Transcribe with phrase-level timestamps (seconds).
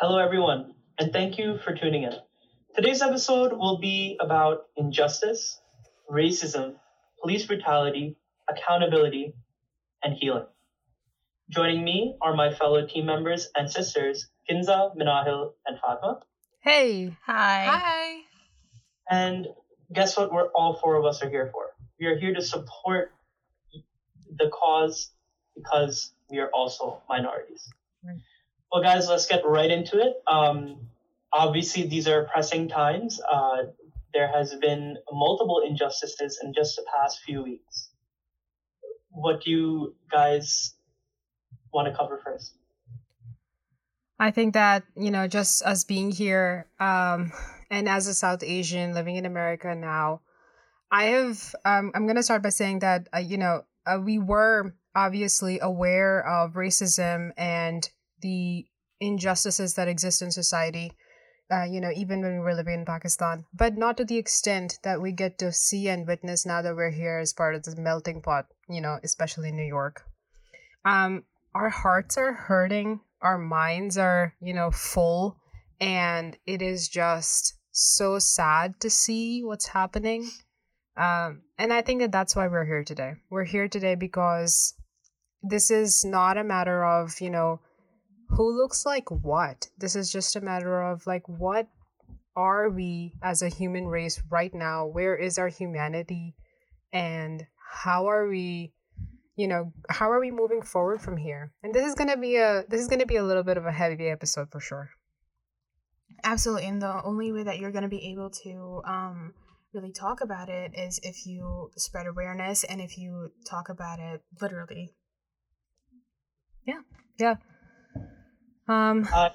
[0.00, 2.12] Hello, everyone, and thank you for tuning in.
[2.76, 5.60] Today's episode will be about injustice,
[6.08, 6.76] racism,
[7.20, 8.16] police brutality,
[8.48, 9.34] accountability,
[10.04, 10.46] and healing.
[11.50, 16.20] Joining me are my fellow team members and sisters, Kinza, Minahil, and Fatma.
[16.60, 17.16] Hey.
[17.26, 17.64] Hi.
[17.68, 18.18] Hi.
[19.10, 19.48] And
[19.92, 20.30] guess what?
[20.30, 21.70] We're all four of us are here for.
[21.98, 23.10] We are here to support
[24.32, 25.10] the cause
[25.56, 27.68] because we are also minorities.
[28.04, 28.18] Right.
[28.70, 30.14] Well, guys, let's get right into it.
[30.26, 30.88] Um,
[31.32, 33.20] obviously, these are pressing times.
[33.20, 33.56] Uh,
[34.12, 37.90] there has been multiple injustices in just the past few weeks.
[39.10, 40.74] What do you guys
[41.72, 42.54] want to cover first?
[44.18, 47.32] I think that, you know, just us being here um,
[47.70, 50.22] and as a South Asian living in America now,
[50.90, 54.18] I have, um, I'm going to start by saying that, uh, you know, uh, we
[54.18, 57.88] were obviously aware of racism and
[58.20, 58.66] the
[59.00, 60.92] injustices that exist in society,
[61.50, 64.78] uh, you know, even when we were living in Pakistan, but not to the extent
[64.82, 67.76] that we get to see and witness now that we're here as part of this
[67.76, 70.04] melting pot, you know, especially in New York.
[70.84, 75.38] Um, our hearts are hurting, our minds are, you know, full,
[75.80, 80.28] and it is just so sad to see what's happening.
[80.96, 83.14] Um, and I think that that's why we're here today.
[83.30, 84.74] We're here today because
[85.42, 87.60] this is not a matter of, you know,
[88.28, 89.68] who looks like what.
[89.78, 91.68] This is just a matter of like what
[92.36, 94.86] are we as a human race right now?
[94.86, 96.34] Where is our humanity?
[96.92, 98.72] And how are we,
[99.36, 101.52] you know, how are we moving forward from here?
[101.62, 103.72] And this is gonna be a this is gonna be a little bit of a
[103.72, 104.90] heavy episode for sure.
[106.24, 106.66] Absolutely.
[106.66, 109.34] And the only way that you're going to be able to um,
[109.72, 114.22] really talk about it is if you spread awareness and if you talk about it
[114.40, 114.94] literally.
[116.66, 116.80] Yeah.
[117.18, 117.36] Yeah.
[118.68, 119.30] Um I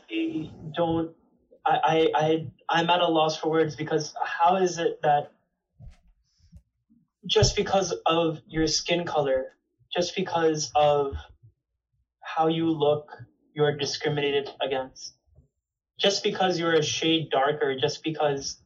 [0.75, 1.15] don't.
[1.65, 5.31] I, I, I, I'm at a loss for words because how is it that
[7.25, 9.55] just because of your skin color,
[9.95, 11.15] just because of
[12.21, 13.09] how you look,
[13.53, 15.13] you're discriminated against?
[15.97, 18.61] Just because you're a shade darker, just because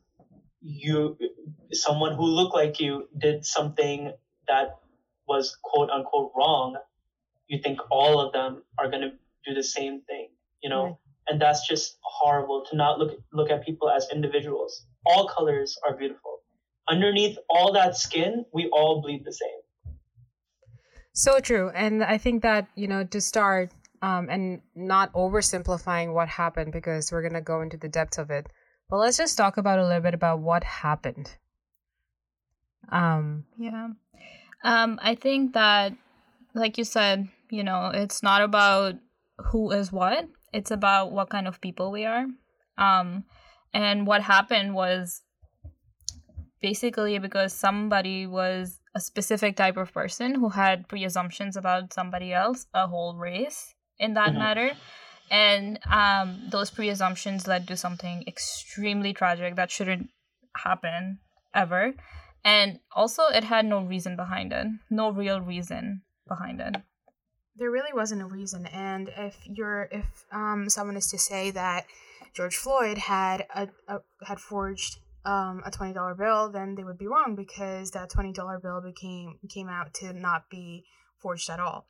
[0.61, 1.17] you,
[1.71, 4.11] someone who looked like you did something
[4.47, 4.79] that
[5.27, 6.77] was quote unquote wrong,
[7.47, 9.11] you think all of them are going to
[9.45, 10.29] do the same thing,
[10.63, 10.83] you know?
[10.85, 10.95] Right.
[11.29, 14.85] and that's just horrible to not look look at people as individuals.
[15.05, 16.39] All colors are beautiful.
[16.89, 19.59] Underneath all that skin, we all bleed the same.
[21.13, 21.69] So true.
[21.73, 27.11] And I think that, you know, to start um, and not oversimplifying what happened because
[27.11, 28.47] we're going to go into the depths of it.
[28.89, 31.35] But let's just talk about a little bit about what happened.
[32.89, 33.89] Um, Yeah.
[34.63, 35.93] Um, I think that,
[36.53, 38.95] like you said, you know, it's not about
[39.51, 40.27] who is what.
[40.57, 42.25] It's about what kind of people we are.
[42.77, 43.25] Um,
[43.73, 45.21] and what happened was
[46.61, 52.65] basically because somebody was a specific type of person who had pre-assumptions about somebody else,
[52.73, 54.39] a whole race in that Mhm.
[54.39, 54.69] matter.
[55.29, 60.09] And um, those pre-assumptions led to something extremely tragic that shouldn't
[60.55, 61.19] happen
[61.53, 61.93] ever.
[62.43, 66.75] And also, it had no reason behind it, no real reason behind it.
[67.57, 68.65] There really wasn't a reason.
[68.67, 71.85] And if you're, if um, someone is to say that
[72.33, 76.97] George Floyd had a, a had forged um, a twenty dollar bill, then they would
[76.97, 80.83] be wrong because that twenty dollar bill became came out to not be
[81.19, 81.87] forged at all.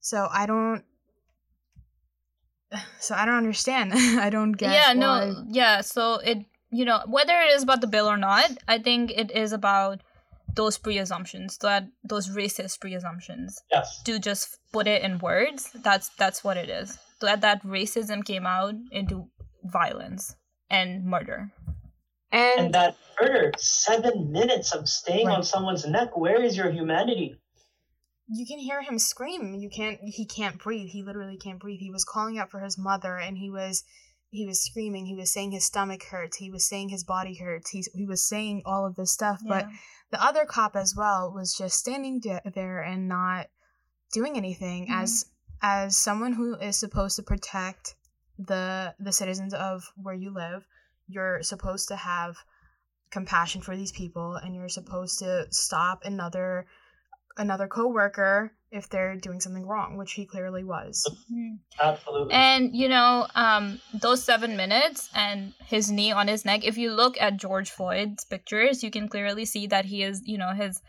[0.00, 0.82] So I don't.
[3.00, 3.92] So I don't understand.
[3.94, 4.72] I don't get.
[4.72, 5.80] yeah, why- no, yeah.
[5.82, 6.38] So it,
[6.70, 10.00] you know, whether it is about the bill or not, I think it is about
[10.56, 13.60] those pre-assumptions, that those racist pre-assumptions.
[13.70, 14.02] Yes.
[14.04, 16.98] To just put it in words, that's that's what it is.
[17.20, 19.28] That that racism came out into
[19.64, 20.34] violence
[20.68, 21.52] and murder.
[22.32, 26.16] and, And that murder, seven minutes of staying on someone's neck.
[26.16, 27.38] Where is your humanity?
[28.28, 31.90] you can hear him scream you can't he can't breathe he literally can't breathe he
[31.90, 33.84] was calling out for his mother and he was
[34.30, 37.70] he was screaming he was saying his stomach hurts he was saying his body hurts
[37.70, 39.66] He's, he was saying all of this stuff but
[40.10, 42.20] the other cop as well was just standing
[42.54, 43.46] there and not
[44.12, 45.02] doing anything Mhm.
[45.02, 45.26] as
[45.62, 47.94] as someone who is supposed to protect
[48.38, 50.66] the the citizens of where you live
[51.08, 52.36] you're supposed to have
[53.10, 56.66] compassion for these people and you're supposed to stop another
[57.38, 61.58] another coworker if they're doing something wrong which he clearly was Mhm.
[61.78, 62.34] Absolutely.
[62.34, 66.64] And you know, um, those seven minutes and his knee on his neck.
[66.64, 70.38] If you look at George Floyd's pictures, you can clearly see that he is, you
[70.38, 70.80] know, his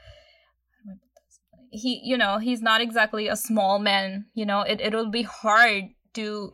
[1.72, 4.26] he, you know, he's not exactly a small man.
[4.34, 5.84] You know, it it'll be hard
[6.14, 6.54] to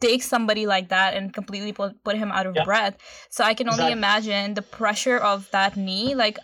[0.00, 2.64] take somebody like that and completely put, put him out of Yeah.
[2.64, 2.96] breath.
[3.30, 3.92] So I can only Exactly.
[3.92, 6.14] imagine the pressure of that knee.
[6.14, 6.38] Like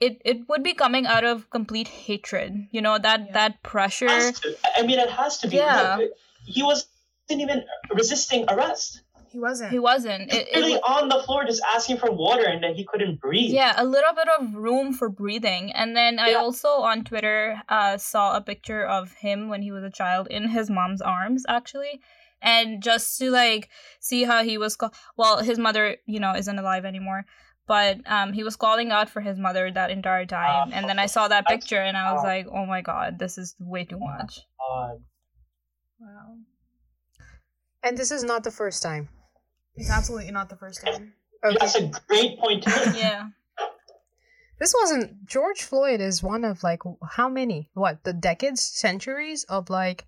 [0.00, 2.68] it, it would be coming out of complete hatred.
[2.70, 3.32] You know that Yeah.
[3.32, 4.08] that pressure.
[4.76, 5.56] I mean, it has to be.
[5.56, 5.96] Yeah.
[5.98, 6.12] Look,
[6.46, 6.88] he wasn't
[7.30, 9.02] even resisting arrest.
[9.30, 9.70] He wasn't.
[9.72, 10.32] He wasn't.
[10.32, 13.20] It, it, Literally wa- on the floor, just asking for water, and then he couldn't
[13.20, 13.50] breathe.
[13.50, 15.70] yeah, a little bit of room for breathing.
[15.72, 19.84] And then I also on Twitter uh, saw a picture of him when he was
[19.84, 22.00] a child in his mom's arms, actually.
[22.40, 23.68] And just to like
[24.00, 27.24] see how he was, ca- well, his mother, you know, isn't alive anymore.
[27.66, 31.04] But um, he was calling out for his mother that entire time, and then I
[31.04, 32.28] saw that picture, and I was wow.
[32.28, 34.94] like, "Oh my god, this is way too much." Uh,
[36.00, 36.36] Wow.
[37.82, 39.08] And this is not the first time.
[39.76, 41.14] It's absolutely not the first time.
[41.44, 41.56] Okay.
[41.60, 42.64] That's a great point.
[42.94, 43.28] Yeah.
[44.58, 47.70] This wasn't George Floyd is one of like how many?
[47.74, 50.06] What, the decades, centuries of like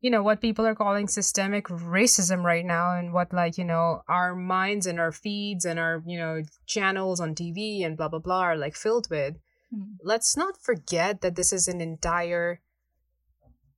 [0.00, 4.02] you know what people are calling systemic racism right now and what like, you know,
[4.08, 8.18] our minds and our feeds and our, you know, channels on TV and blah blah
[8.18, 9.36] blah are like filled with.
[9.74, 9.94] Hmm.
[10.02, 12.60] Let's not forget that this is an entire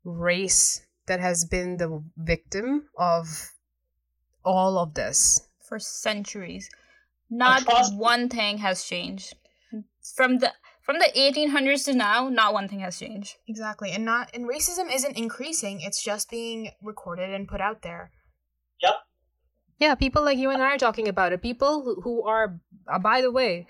[0.04, 3.50] race that has been the victim of
[4.44, 5.48] all of this.
[5.68, 6.68] for centuries.
[7.30, 7.64] Not
[7.94, 9.34] one thing has changed.
[10.14, 10.52] From the
[10.82, 13.36] from the 1800s to now, not one thing has changed.
[13.48, 13.90] Exactly.
[13.92, 18.10] And not and racism isn't increasing, it's just being recorded and put out there.
[18.82, 18.94] Yep.
[19.78, 21.42] Yeah, people like you and I are talking about it.
[21.42, 23.66] People who, who are, uh, by the way,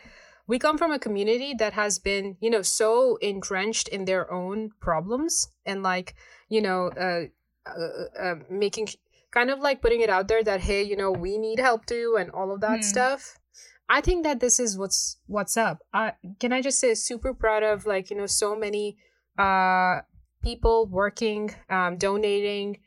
[0.47, 4.71] we come from a community that has been, you know, so entrenched in their own
[4.81, 6.15] problems and like,
[6.49, 7.25] you know, uh,
[7.69, 8.89] uh, uh, making
[9.31, 12.17] kind of like putting it out there that hey, you know, we need help too
[12.19, 12.89] and all of that Hmm.
[12.89, 13.39] stuff.
[13.93, 15.81] I think that this is what's what's up.
[15.93, 18.97] I can I just say super proud of like you know so many
[19.39, 20.01] uh
[20.43, 22.79] people working, um, donating,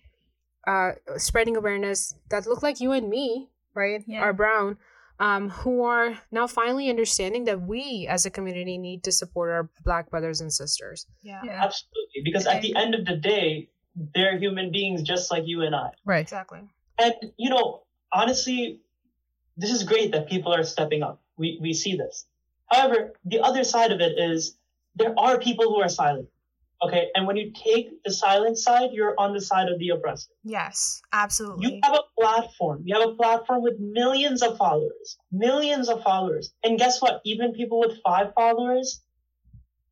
[0.68, 4.04] uh, spreading awareness that look like you and me, right?
[4.08, 4.22] Yeah.
[4.22, 4.78] Are brown,
[5.20, 9.70] um, who are now finally understanding that we as a community need to support our
[9.84, 11.08] black brothers and sisters.
[11.22, 11.42] Yeah.
[11.44, 11.64] Yeah.
[11.64, 12.22] Absolutely.
[12.24, 13.70] Because at the end of the day,
[14.14, 15.92] they're human beings just like you and I.
[16.04, 16.22] Right.
[16.22, 16.60] Exactly.
[17.00, 18.82] And, you know, honestly,
[19.58, 21.22] this is great that people are stepping up.
[21.38, 22.26] We, we see this.
[22.68, 24.58] However, the other side of it is
[24.96, 26.30] there are people who are silent.
[26.84, 27.08] Okay.
[27.16, 30.32] And when you take the silent side, you're on the side of the oppressor.
[30.44, 31.68] Yes, absolutely.
[31.68, 32.84] You have a platform.
[32.86, 36.54] You have a platform with millions of followers, millions of followers.
[36.64, 37.22] And guess what?
[37.24, 39.02] Even people with five followers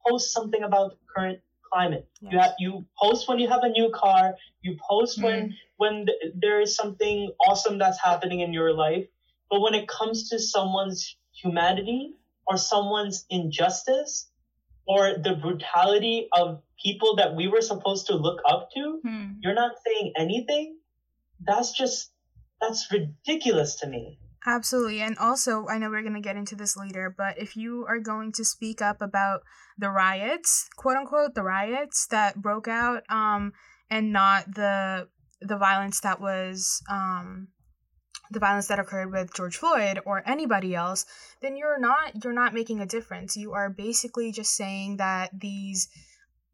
[0.05, 1.39] post something about the current
[1.71, 2.07] climate.
[2.21, 4.35] You have, you post when you have a new car.
[4.61, 5.53] You post when mm-hmm.
[5.77, 9.05] when th- there is something awesome that's happening in your life.
[9.53, 12.15] But when it comes to someone's humanity
[12.47, 14.27] or someone's injustice
[14.87, 19.33] or the brutality of people that we were supposed to look up to, Hmm.
[19.41, 20.79] you're not saying anything
[21.39, 22.09] that's just
[22.59, 25.01] that's ridiculous to me Absolutely.
[25.01, 27.99] And also, I know we're going to get into this later, but if you are
[27.99, 29.43] going to speak up about
[29.77, 33.53] the riots, quote unquote, the riots that broke out, um,
[33.89, 35.07] and not the
[35.39, 37.49] the violence that was um
[38.33, 41.05] the violence that occurred with George Floyd or anybody else,
[41.41, 43.37] then you're not you're not making a difference.
[43.37, 45.87] You are basically just saying that these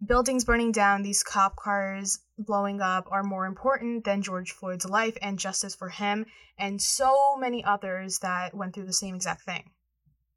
[0.05, 5.17] buildings burning down, these cop cars blowing up are more important than George Floyd's life
[5.21, 6.25] and justice for him
[6.57, 9.71] and so many others that went through the same exact thing.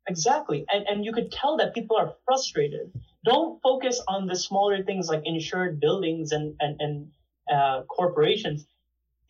[0.09, 2.91] exactly and and you could tell that people are frustrated
[3.25, 7.09] don't focus on the smaller things like insured buildings and and, and
[7.55, 8.67] uh, corporations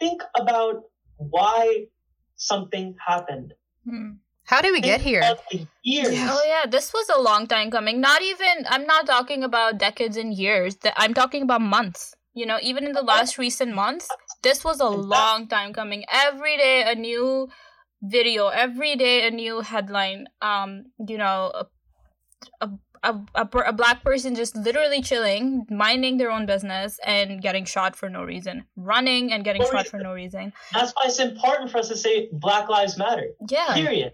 [0.01, 0.83] think about
[1.19, 1.87] why
[2.51, 4.11] something happened Hmm.
[4.45, 5.23] How did we get here?
[5.83, 6.29] years Yeah.
[6.31, 8.01] Oh yeah, this was a long time coming.
[8.01, 10.77] Not even I'm not talking about decades and years.
[10.77, 12.15] Th- I'm talking about months.
[12.35, 14.09] You know, even in the last recent months,
[14.43, 16.05] this was a long time coming.
[16.11, 17.49] Every day a new
[18.03, 20.29] video, every day a new headline.
[20.41, 21.67] Um, you know, a
[22.61, 22.71] a,
[23.03, 27.97] a, a, a black person just literally chilling, minding their own business and getting shot
[27.97, 28.65] for no reason.
[28.77, 30.53] Running and getting No shot for no reason.
[30.73, 33.75] that's why it's important for us to say black lives matter Yeah.
[33.75, 34.13] period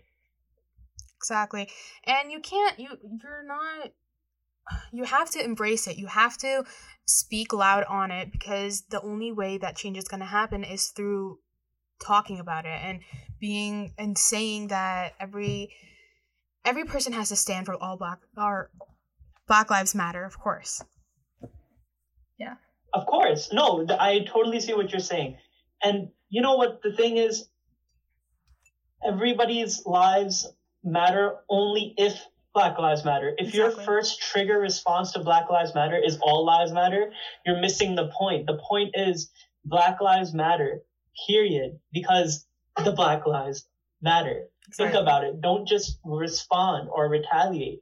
[1.17, 1.69] Exactly.
[2.05, 2.89] And you can't you
[3.23, 3.91] you're not
[4.93, 5.97] you have to embrace it.
[5.97, 6.65] You have to
[7.07, 10.89] speak loud on it because the only way that change is going to happen is
[10.89, 11.39] through
[12.01, 13.01] talking about it and
[13.41, 15.71] being and saying that every
[16.65, 18.71] every person has to stand for all black or
[19.47, 20.83] black lives matter, of course.
[22.39, 22.55] Yeah.
[22.93, 23.51] Of course.
[23.53, 25.37] No, I totally see what you're saying.
[25.83, 27.49] And you know what the thing is?
[29.07, 30.47] Everybody's lives
[30.83, 32.21] matter only if
[32.55, 33.35] Black Lives Matter.
[33.39, 37.13] If your first trigger response to Black Lives Matter is all lives matter,
[37.47, 38.47] you're missing the point.
[38.47, 39.31] The point is
[39.65, 40.81] Black Lives Matter
[41.27, 42.47] period, because
[42.85, 43.69] the Black Lives
[44.03, 44.49] Matter.
[44.77, 45.01] Think Exactly.
[45.03, 45.41] about it.
[45.41, 47.81] Don't just respond or retaliate.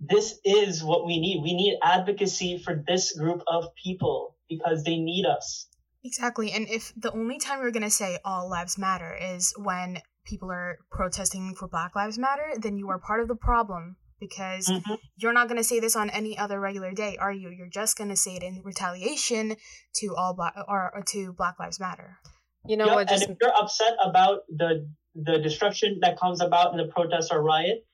[0.00, 1.42] This is what we need.
[1.42, 5.68] We need advocacy for this group of people because they need us.
[6.04, 6.50] Exactly.
[6.52, 10.50] And if the only time we're going to say all lives matter is when people
[10.50, 14.98] are protesting for Black Lives Matter, then you are part of the problem because Mhm.
[15.16, 17.50] you're not going to say this on any other regular day, are you?
[17.50, 19.56] You're just going to say it in retaliation
[19.94, 22.18] to all black or, or to Black Lives Matter.
[22.64, 23.08] You know Yep, what?
[23.08, 27.30] Just and if you're upset about the the destruction that comes about in the protest
[27.32, 27.86] or riot,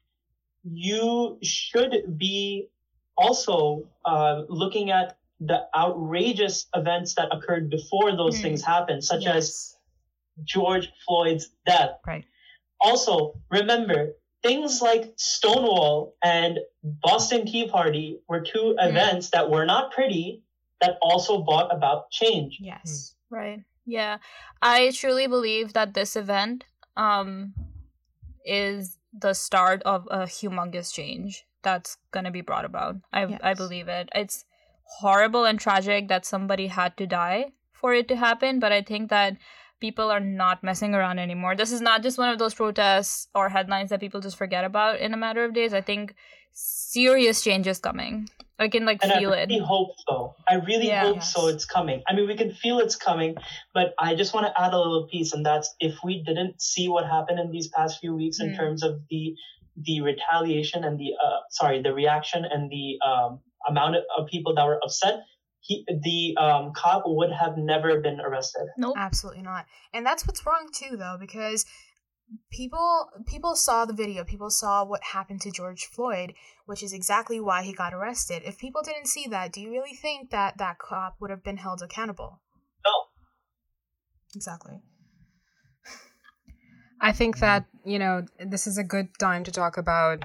[0.64, 2.68] you should be
[3.16, 8.42] also uh, looking at the outrageous events that occurred before those Hmm.
[8.42, 9.76] things happened, such as
[10.44, 11.98] George Floyd's death.
[12.06, 12.24] Right.
[12.80, 19.90] Also, remember things like Stonewall and Boston Tea Party were two events that were not
[19.92, 20.42] pretty
[20.80, 22.58] that also brought about change.
[22.60, 23.14] Yes.
[23.30, 23.64] Right.
[23.84, 24.18] Yeah.
[24.62, 26.64] I truly believe that this event
[26.98, 27.54] um
[28.44, 32.96] is the start of a humongous change that's to be brought about.
[33.12, 34.08] I I believe it.
[34.14, 34.44] It's
[35.00, 39.10] horrible and tragic that somebody had to die for it to happen, but I think
[39.10, 39.36] that
[39.80, 41.54] people are not messing around anymore.
[41.54, 44.98] This is not just one of those protests or headlines that people just forget about
[44.98, 45.72] in a matter of days.
[45.72, 46.14] I think
[46.52, 48.28] serious change is coming.
[48.58, 49.48] I can like And feel I it.
[49.48, 50.34] really hope so.
[50.48, 51.04] I really Yeah.
[51.04, 51.32] hope Yes.
[51.32, 51.46] so.
[51.46, 52.02] It's coming.
[52.08, 53.36] I mean, we can feel it's coming,
[53.72, 56.88] but I just want to add a little piece, and that's if we didn't see
[56.88, 58.56] what happened in these past few weeks in Mm.
[58.56, 59.34] terms of the
[59.80, 64.52] the retaliation and the uh, sorry, the reaction and the um, amount of, of people
[64.56, 65.20] that were upset,
[65.60, 68.66] he the um, cop would have never been arrested.
[68.76, 68.96] Nope.
[68.98, 69.66] Absolutely not.
[69.94, 71.64] And that's what's wrong too though because
[72.50, 76.34] people people saw the video, people saw what happened to George Floyd,
[76.66, 78.42] which is exactly why he got arrested.
[78.44, 81.58] If people didn't see that, do you really think that that cop would have been
[81.58, 82.40] held accountable?
[82.84, 82.92] No.
[84.34, 84.80] Exactly.
[87.00, 90.24] I think that, you know, this is a good time to talk about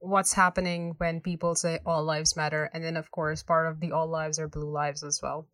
[0.00, 2.70] what's happening when people say all lives matter.
[2.72, 5.48] And then, of course, part of the all lives are blue lives as well.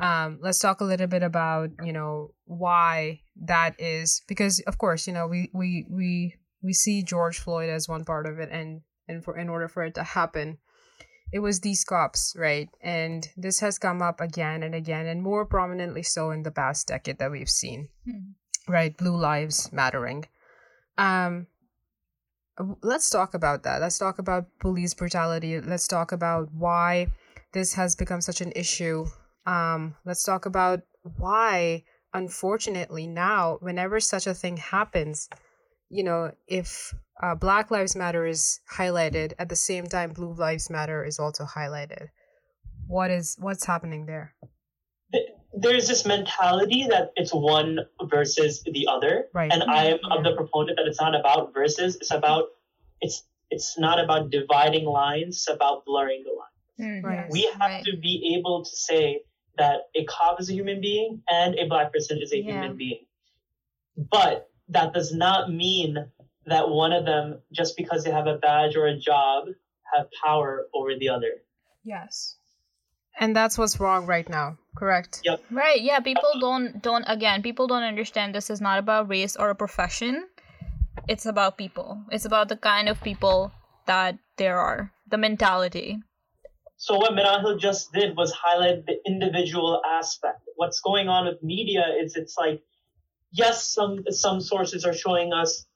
[0.00, 4.22] Um, let's talk a little bit about, you know, why that is.
[4.26, 8.26] Because, of course, you know, we, we, we, we see George Floyd as one part
[8.26, 8.50] of it.
[8.50, 10.58] And, and for, in order for it to happen,
[11.32, 12.68] it was these cops, right?
[12.80, 16.88] And this has come up again and again, and more prominently so in the past
[16.88, 18.32] decade that we've seen Hmm.
[18.66, 20.24] right blue lives mattering
[20.96, 21.46] um
[22.82, 27.06] let's talk about that let's talk about police brutality let's talk about why
[27.52, 29.06] this has become such an issue
[29.46, 30.80] um let's talk about
[31.18, 31.84] why
[32.14, 35.28] unfortunately now whenever such a thing happens
[35.90, 40.70] you know if uh, black lives matter is highlighted at the same time blue lives
[40.70, 42.08] matter is also highlighted
[42.86, 44.34] what is what's happening there
[45.54, 50.36] There's this mentality that it's one versus the other, right and I am of the
[50.36, 51.96] proponent that it's not about versus.
[51.96, 52.44] It's about
[53.00, 55.36] it's it's not about dividing lines.
[55.36, 56.58] It's about blurring the lines.
[56.78, 57.30] Mm, Right.
[57.30, 57.84] we have right.
[57.84, 59.22] to be able to say
[59.58, 62.52] that a cop is a human being and a black person is a Yeah.
[62.52, 63.04] human being.
[63.96, 65.96] But that does not mean
[66.46, 69.48] that one of them, just because they have a badge or a job,
[69.94, 71.42] have power over the other.
[71.84, 72.36] Yes.
[73.20, 75.42] and that's what's wrong right now correct Yep.
[75.50, 75.80] Right.
[75.82, 75.98] Yeah.
[75.98, 77.42] People don't don't again.
[77.42, 80.28] People don't understand this is not about race or a profession.
[81.08, 81.98] It's about people.
[82.12, 83.50] It's about the kind of people
[83.86, 84.92] that there are.
[85.10, 85.98] The mentality.
[86.80, 90.42] So what Minahil just did was highlight the individual aspect.
[90.54, 92.62] What's going on with media is it's like,
[93.32, 95.66] yes, some some sources are showing us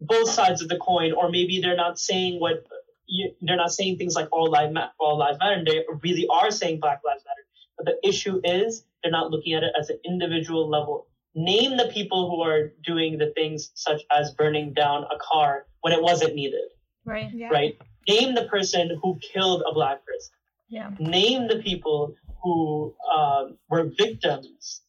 [0.00, 2.64] both sides of the coin, or maybe they're not saying what
[3.06, 5.54] you, they're not saying things like all lives ma- all lives matter.
[5.54, 7.44] And they really are saying Black Lives Matter.
[7.76, 11.06] But the issue is they're not looking at it as an individual level.
[11.36, 15.92] Name the people who are doing the things such as burning down a car when
[15.92, 16.68] it wasn't needed,
[17.04, 17.30] Right.
[17.32, 17.50] Yeah.
[17.50, 17.78] right?
[18.08, 20.32] Name the person who killed a black person
[20.68, 20.90] Yeah.
[20.98, 24.82] name the people who um, were victims.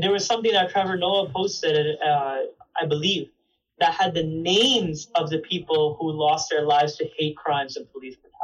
[0.00, 2.38] There was something that Trevor Noah posted, uh,
[2.80, 3.28] I believe,
[3.78, 7.90] that had the names of the people who lost their lives to hate crimes and
[7.92, 8.36] police brutality.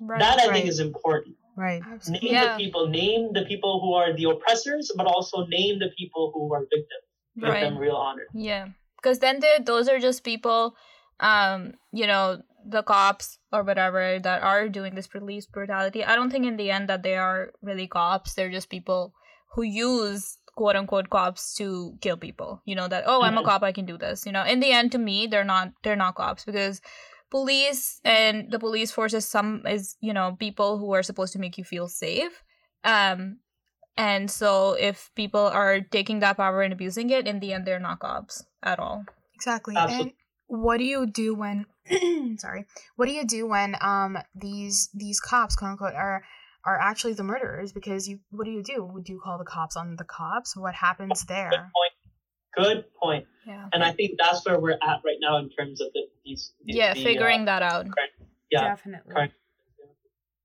[0.00, 0.20] Right.
[0.20, 0.52] that I right.
[0.54, 1.36] think is important.
[1.56, 2.28] right Absolutely.
[2.28, 2.56] Name Yeah.
[2.56, 6.52] the people, name the people who are the oppressors, but also name the people who
[6.54, 7.06] are victims.
[7.40, 7.60] Give Right.
[7.60, 8.26] them real honor.
[8.34, 10.76] Yeah, because then those are just people,
[11.20, 16.04] um, you know, the cops or whatever that are doing this police brutality.
[16.04, 18.34] I don't think in the end that they are really cops.
[18.34, 19.12] They're just people
[19.54, 22.62] who use quote unquote cops to kill people.
[22.64, 24.24] You know that oh I'm a cop I can do this.
[24.26, 26.80] You know in the end to me they're not they're not cops because
[27.30, 31.38] police and the police force is some is you know people who are supposed to
[31.38, 32.42] make you feel safe.
[32.84, 33.38] Um,
[33.96, 37.78] And so if people are taking that power and abusing it, in the end they're
[37.78, 39.04] not cops at all.
[39.34, 39.76] Exactly.
[39.76, 40.10] Absolutely.
[40.10, 40.12] And
[40.46, 41.66] what do you do when
[42.38, 42.64] sorry.
[42.96, 46.24] What do you do when um these these cops quote unquote are
[46.64, 48.84] are actually the murderers because you what do you do?
[48.84, 50.56] Would you call the cops on the cops?
[50.56, 51.50] What happens Good there?
[51.50, 51.92] point.
[52.56, 53.26] Good point.
[53.46, 53.68] Yeah.
[53.72, 56.52] And I think that's where we're at right now in terms of the, these.
[56.64, 57.86] the- Yeah, the, uh, figuring that out.
[58.50, 58.62] yeah.
[58.62, 59.12] Definitely.
[59.12, 59.34] correct.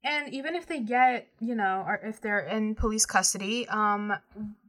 [0.03, 4.13] And even if they get, you know, or if they're in police custody, um,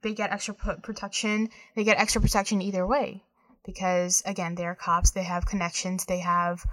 [0.02, 1.48] they get extra p- protection.
[1.76, 3.22] They get extra protection either way,
[3.64, 5.10] because again, they're cops.
[5.12, 6.04] They have connections.
[6.06, 6.64] They have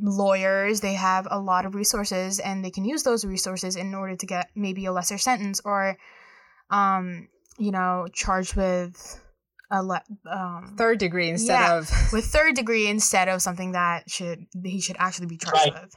[0.00, 0.80] lawyers.
[0.80, 4.26] They have a lot of resources, and they can use those resources in order to
[4.26, 5.96] get maybe a lesser sentence or,
[6.70, 7.28] um,
[7.58, 9.20] you know, charged with
[9.70, 11.78] a le- um Third degree instead Yeah.
[11.78, 15.82] of with third degree instead of something that should he should actually be charged Right.
[15.82, 15.96] with.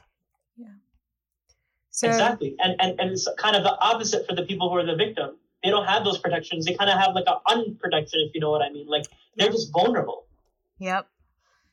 [1.90, 2.56] so exactly.
[2.58, 5.36] And, and and it's kind of the opposite for the people who are the victim.
[5.62, 6.64] They don't have those protections.
[6.64, 8.86] They kind of have like an unprotection, if you know what I mean.
[8.86, 9.04] Like
[9.36, 10.26] they're just vulnerable.
[10.78, 11.06] Yep.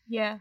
[0.08, 0.40] Yeah.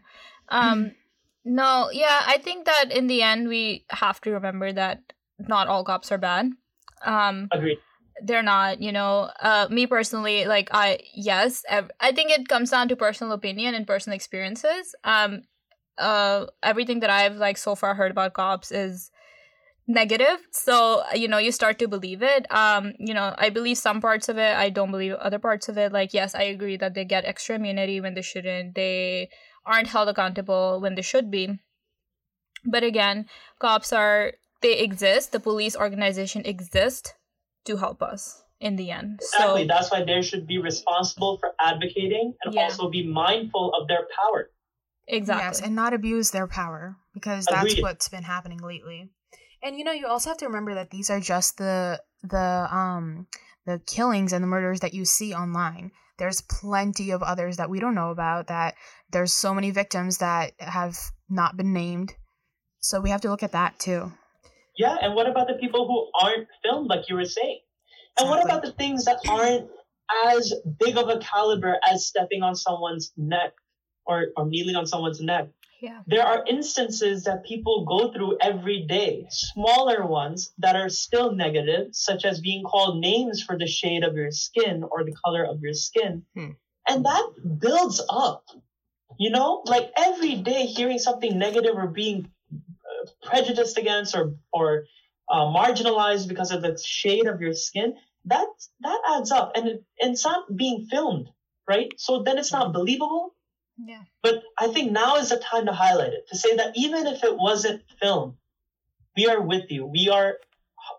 [0.49, 0.91] Um
[1.45, 5.83] no, yeah, I think that in the end we have to remember that not all
[5.83, 6.51] cops are bad.
[7.05, 7.77] Um Agreed.
[8.23, 9.29] they're not, you know.
[9.41, 13.75] Uh me personally, like I yes, ev- I think it comes down to personal opinion
[13.75, 14.93] and personal experiences.
[15.03, 15.43] Um
[15.97, 19.09] uh everything that I've like so far heard about cops is
[19.87, 24.01] negative so you know you start to believe it um you know i believe some
[24.01, 26.93] parts of it i don't believe other parts of it like yes i agree that
[26.93, 29.29] they get extra immunity when they shouldn't they
[29.65, 31.57] aren't held accountable when they should be
[32.65, 33.25] but again
[33.59, 37.13] cops are they exist the police organization exists
[37.65, 39.61] to help us in the end Exactly.
[39.63, 42.63] so That's why they should be responsible for advocating and Yeah.
[42.65, 44.49] also be mindful of their power.
[45.07, 47.83] exactly Yes, and not abuse their power because that's Agreed.
[47.83, 49.11] what's been happening lately.
[49.63, 53.27] And you know, you also have to remember that these are just the the um
[53.65, 55.91] the killings and the murders that you see online.
[56.17, 58.75] There's plenty of others that we don't know about that
[59.11, 60.97] there's so many victims that have
[61.29, 62.15] not been named.
[62.79, 64.11] So we have to look at that too.
[64.77, 67.59] Yeah, and what about the people who aren't filmed, like you were saying?
[68.19, 69.69] And what about the things that aren't
[70.25, 73.53] as big of a caliber as stepping on someone's neck
[74.05, 75.49] or, or kneeling on someone's neck?
[75.81, 81.33] Yeah There are instances that people go through every day, smaller ones that are still
[81.33, 85.45] negative, such as being called names for the shade of your skin or the color
[85.45, 86.23] of your skin.
[86.35, 86.51] Hmm.
[86.87, 88.45] And that builds up.
[89.19, 94.85] You know, like every day hearing something negative or being uh, prejudiced against or, or
[95.29, 98.47] uh, marginalized because of the shade of your skin, that,
[98.81, 99.53] that adds up.
[99.55, 101.29] And, it, and it's not being filmed,
[101.67, 101.91] right?
[101.97, 103.33] So then it's not believable.
[103.77, 107.07] Yeah But I think now is the time to highlight it, to say that even
[107.07, 108.35] if it wasn't filmed,
[109.15, 109.85] we are with you.
[109.85, 110.37] We are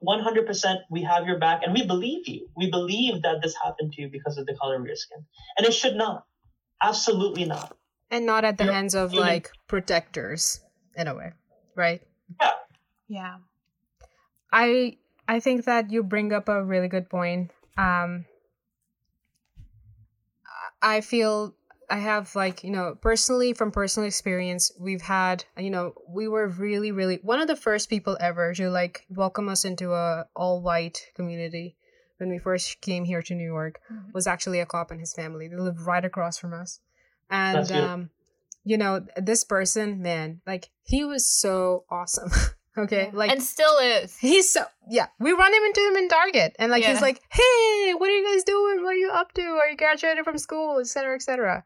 [0.04, 2.48] 100%, we have your back, and we believe you.
[2.56, 5.24] We believe that this happened to you because of the color of your skin.
[5.56, 6.24] And it should not.
[6.82, 7.76] Absolutely not.
[8.10, 9.28] and not at the You're hands of human.
[9.28, 10.60] like protectors
[10.96, 11.32] in a way,
[11.74, 12.00] right?
[12.40, 12.52] Yeah.
[13.08, 13.36] Yeah.
[14.52, 14.96] I
[15.28, 17.50] I think that you bring up a really good point.
[17.76, 18.24] Um
[20.82, 21.54] I feel
[21.90, 26.46] I have like, you know, personally from personal experience, we've had, you know, we were
[26.48, 30.60] really really one of the first people ever to like welcome us into a all
[30.62, 31.76] white community
[32.18, 34.12] when we first came here to New York Mhm.
[34.12, 35.48] was actually a cop and his family.
[35.48, 36.80] They lived right across from us.
[37.30, 38.10] And That's um
[38.64, 42.30] you know, this person, man, like he was so awesome.
[42.76, 43.04] okay?
[43.06, 43.10] Yeah.
[43.18, 45.06] Like and still is He's so yeah.
[45.18, 48.26] We run him into him in Target, and like he's like, "Hey, what are you
[48.26, 48.82] guys doing?
[48.82, 49.42] What are you up to?
[49.42, 51.64] Are you graduated from school, etc., etc."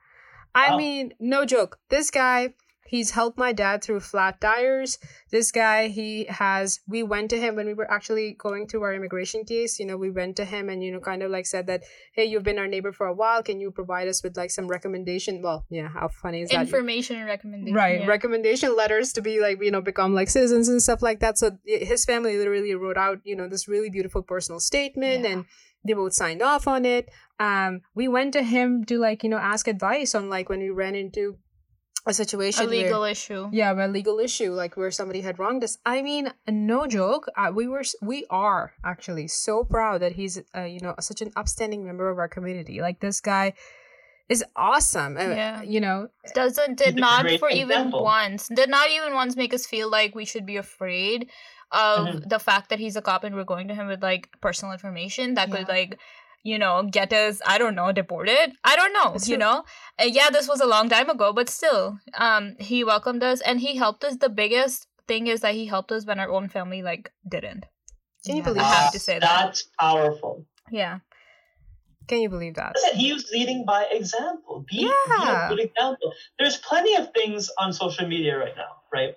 [0.55, 0.77] I Wow.
[0.77, 1.79] mean, no joke.
[1.89, 2.55] This guy,
[2.87, 4.99] he's helped my dad through flat tires.
[5.31, 6.81] This guy, he has.
[6.87, 9.79] We went to him when we were actually going through our immigration case.
[9.81, 12.27] You know, we went to him and you know, kind of like said that, "Hey,
[12.27, 13.43] you've been our neighbor for a while.
[13.43, 16.61] Can you provide us with like some recommendation?" Well, yeah, how funny is that?
[16.67, 18.07] information and recommendation right yeah.
[18.07, 21.51] recommendation letters to be like you know become like citizens and stuff like that so
[21.65, 25.31] his family literally wrote out you know this really beautiful personal statement Yeah.
[25.31, 25.45] and
[25.85, 27.09] they both signed off on it
[27.41, 30.71] um we went to him to like you know ask advice on like when we
[30.71, 31.37] ran into
[32.07, 35.63] a situation a where- legal issue yeah, a legal issue, like where somebody had wronged
[35.63, 35.79] us.
[35.87, 37.27] I mean, no joke.
[37.37, 41.31] Uh, we were, we are actually so proud that he's, uh, you know, such an
[41.37, 42.81] upstanding member of our community.
[42.81, 43.53] Like this guy
[44.29, 45.17] is awesome.
[45.17, 45.63] Uh, Yeah.
[45.63, 49.65] you know, doesn't did not great for even once did not even once make us
[49.65, 51.31] feel like we should be afraid
[51.73, 52.29] of Mhm.
[52.29, 55.35] the fact that he's a cop and we're going to him with like personal information
[55.35, 55.99] that could like
[56.45, 59.41] you know get us i don't know deported i don't know It's you true.
[59.45, 59.65] know
[59.99, 63.61] Uh, yeah this was a long time ago but still um he welcomed us and
[63.61, 66.83] he helped us the biggest thing is that he helped us when our own family
[66.83, 67.65] like didn't
[68.27, 68.49] Can you Yeah.
[68.51, 68.93] believe I have that?
[68.93, 69.33] to say that.
[69.45, 70.47] That's powerful.
[70.71, 70.99] Yeah.
[72.09, 72.77] Can you believe that?
[72.95, 74.65] He was leading by example.
[74.69, 74.89] Be, be
[75.23, 75.47] Yeah.
[75.47, 76.13] a good example.
[76.39, 79.15] There's plenty of things on social media right now, right?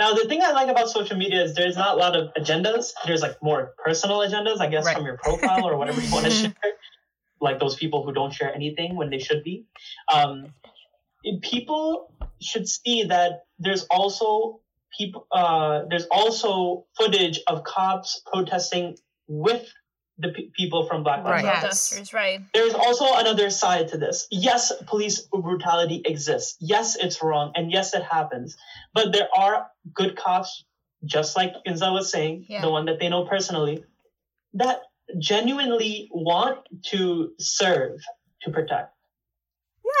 [0.00, 2.92] Now the thing I like about social media is there's not a lot of agendas.
[3.06, 4.96] There's like more personal agendas, I guess, Right.
[4.96, 6.54] from your profile or whatever you want to share.
[7.40, 9.66] Like those people who don't share anything when they should be.
[10.12, 10.54] Um,
[11.42, 14.60] people should see that there's also
[14.96, 15.26] people.
[15.30, 18.96] Uh, there's also footage of cops protesting
[19.28, 19.66] with
[20.20, 21.44] the pe- people from Black Lives Right.
[21.44, 21.66] Matter.
[21.68, 21.88] Yes.
[21.88, 22.40] Protesters, right.
[22.54, 24.26] There's also another side to this.
[24.30, 26.56] Yes, police brutality exists.
[26.60, 27.52] Yes, it's wrong.
[27.54, 28.56] And yes, it happens.
[28.94, 30.64] But there are good cops,
[31.04, 32.60] just like Kinza was saying, Yeah.
[32.60, 33.84] the one that they know personally,
[34.54, 34.80] that
[35.18, 36.58] genuinely want
[36.90, 37.98] to serve
[38.42, 38.92] to protect.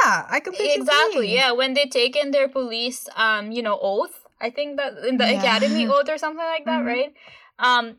[0.04, 1.34] Yeah, I completely exactly agree.
[1.34, 5.16] yeah when they take in their police um you know oath i think that in
[5.18, 5.38] the Yeah.
[5.40, 6.86] academy oath or something like that Mhm.
[6.94, 7.12] right
[7.60, 7.96] um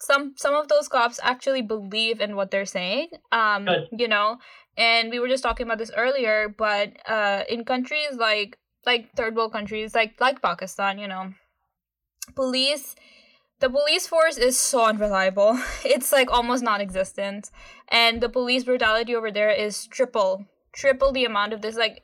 [0.00, 3.88] some some of those cops actually believe in what they're saying um Good.
[3.92, 4.38] you know
[4.76, 9.36] and we were just talking about this earlier but uh in countries like like third
[9.36, 11.32] world countries like like pakistan you know
[12.34, 12.96] police
[13.60, 17.50] the police force is so unreliable it's like almost non-existent
[17.88, 22.02] and the police brutality over there is triple triple the amount of this like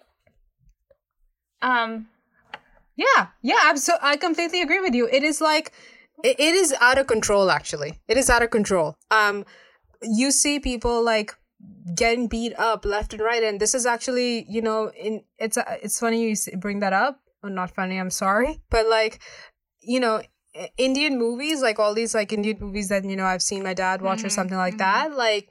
[1.62, 2.06] um
[2.96, 4.06] Yeah, yeah, absolutely.
[4.08, 5.08] I completely agree with you.
[5.10, 5.72] It is like
[6.22, 7.50] it, it is out of control.
[7.50, 8.96] Actually, it is out of control.
[9.10, 9.44] Um,
[10.02, 11.34] you see people like
[11.94, 15.76] getting beat up left and right, and this is actually you know in it's uh,
[15.82, 17.20] it's funny you bring that up.
[17.42, 17.98] Or not funny.
[17.98, 19.20] I'm sorry, but like
[19.80, 20.22] you know.
[20.78, 24.00] Indian movies, like all these like Indian movies that you know I've seen my dad
[24.02, 24.78] watch or Mhm, something like mhm.
[24.78, 25.16] that.
[25.16, 25.50] Like,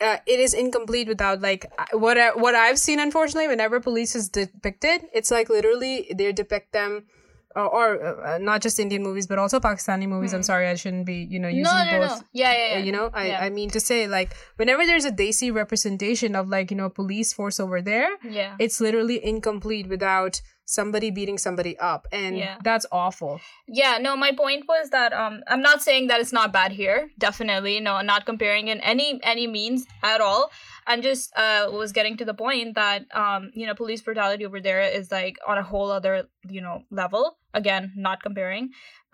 [0.00, 3.00] uh, it is incomplete without like what I, what I've seen.
[3.00, 7.06] Unfortunately, whenever police is depicted, it's like literally they depict them,
[7.56, 10.32] or, or uh, not just Indian movies, but also Pakistani movies.
[10.32, 10.42] I'm Hmm.
[10.52, 12.20] sorry, I shouldn't be you know using no no both.
[12.20, 12.84] no yeah yeah, uh, yeah.
[12.84, 13.40] You know, I, Yeah.
[13.44, 17.32] I mean to say like whenever there's a Desi representation of like you know police
[17.32, 22.56] force over there, yeah it's literally incomplete without somebody beating somebody up, and Yeah.
[22.68, 23.40] that's awful.
[23.80, 26.98] yeah no my point was that um i'm not saying that it's not bad here
[27.26, 30.42] definitely no I'm not comparing in any any means at all
[30.90, 34.60] i'm just uh was getting to the point that um you know police brutality over
[34.68, 36.14] there is like on a whole other
[36.56, 37.24] you know level
[37.62, 38.70] again not comparing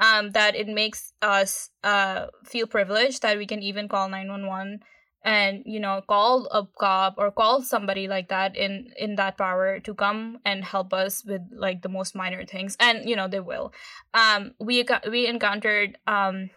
[0.09, 1.01] um that it makes
[1.37, 2.21] us uh
[2.53, 4.81] feel privileged that we can even call 911
[5.27, 9.81] and you know call a cop or call somebody like that in in that power
[9.81, 12.77] to come and help us with like the most minor things.
[12.79, 13.75] And you know they will.
[14.15, 16.51] Um we we encountered um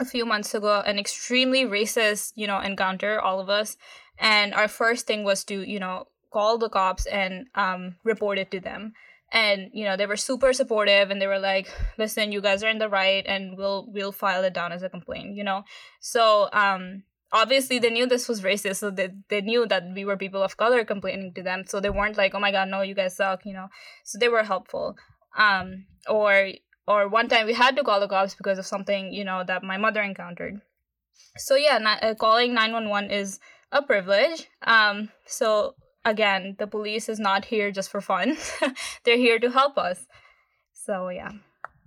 [0.00, 3.76] a few months ago an extremely racist you know encounter all of us.
[4.18, 8.50] And our first thing was to you know call the cops and um report it
[8.52, 8.94] to them.
[9.30, 12.70] And you know they were super supportive and they were like listen you guys are
[12.70, 15.64] in the right and we'll we'll file it down as a complaint you know?
[16.00, 20.16] So um obviously they knew this was racist so they, they knew that we were
[20.16, 22.94] people of color complaining to them so they weren't like oh my god no you
[22.94, 23.68] guys suck you know?
[24.04, 24.96] So they were helpful.
[25.36, 26.50] Um or
[26.86, 29.62] or one time we had to call the cops because of something you know that
[29.62, 30.60] my mother encountered.
[31.36, 33.40] So yeah na- uh, calling 911 is
[33.70, 34.48] a privilege.
[34.62, 38.36] Um so again the police is not here just for fun.
[39.04, 40.06] They're here to help us.
[40.72, 41.32] So yeah.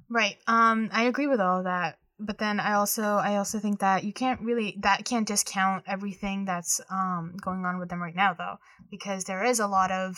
[0.09, 0.37] Right.
[0.47, 1.97] Um, I agree with all that.
[2.17, 6.45] But then I also I also think that you can't really that can't discount everything
[6.45, 8.57] that's um going on with them right now though.
[8.89, 10.17] Because there is a lot of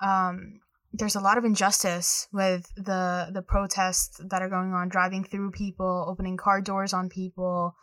[0.00, 0.60] um
[0.92, 5.52] there's a lot of injustice with the the protests that are going on, driving through
[5.52, 7.74] people, opening car doors on people.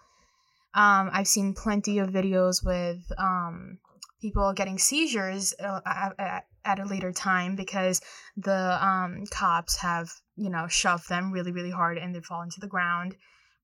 [0.73, 3.77] Um, I've seen plenty of videos with um,
[4.21, 6.45] people getting seizures uh, at, at-
[6.79, 8.01] a later time because
[8.35, 12.59] the um, cops have you know shoved them really really hard and they fall into
[12.59, 13.15] the ground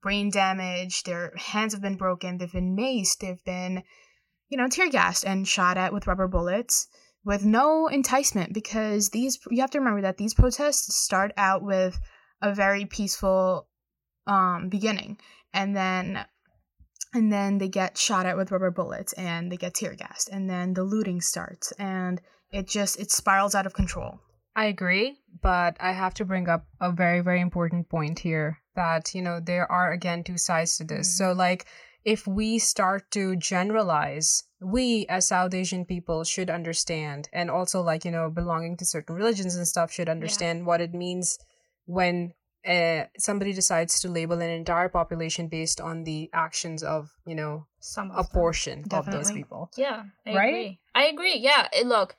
[0.01, 3.83] brain damage their hands have been broken they've been maced they've been
[4.49, 6.87] you know tear gassed and shot at with rubber bullets
[7.23, 11.99] with no enticement because these you have to remember that these protests start out with
[12.41, 13.67] a very peaceful
[14.27, 15.17] um beginning
[15.53, 16.25] and then
[17.13, 20.49] and then they get shot at with rubber bullets and they get tear gassed and
[20.49, 24.19] then the looting starts and it just it spirals out of control.
[24.55, 29.13] I agree, but I have to bring up a very, very important point here that,
[29.13, 31.17] you know, there are again two sides to this.
[31.17, 31.65] So, like,
[32.03, 38.05] if we start to generalize, we as South Asian people should understand, and also, like,
[38.05, 41.37] you know, belonging to certain religions and stuff should understand what it means
[41.85, 42.33] when
[42.67, 47.65] uh, somebody decides to label an entire population based on the actions of, you know,
[47.79, 48.39] some a of them.
[48.39, 49.69] portion of those people.
[49.77, 50.47] Yeah, I Right?
[50.47, 50.79] agree.
[50.93, 51.37] I agree.
[51.37, 52.15] Yeah, look,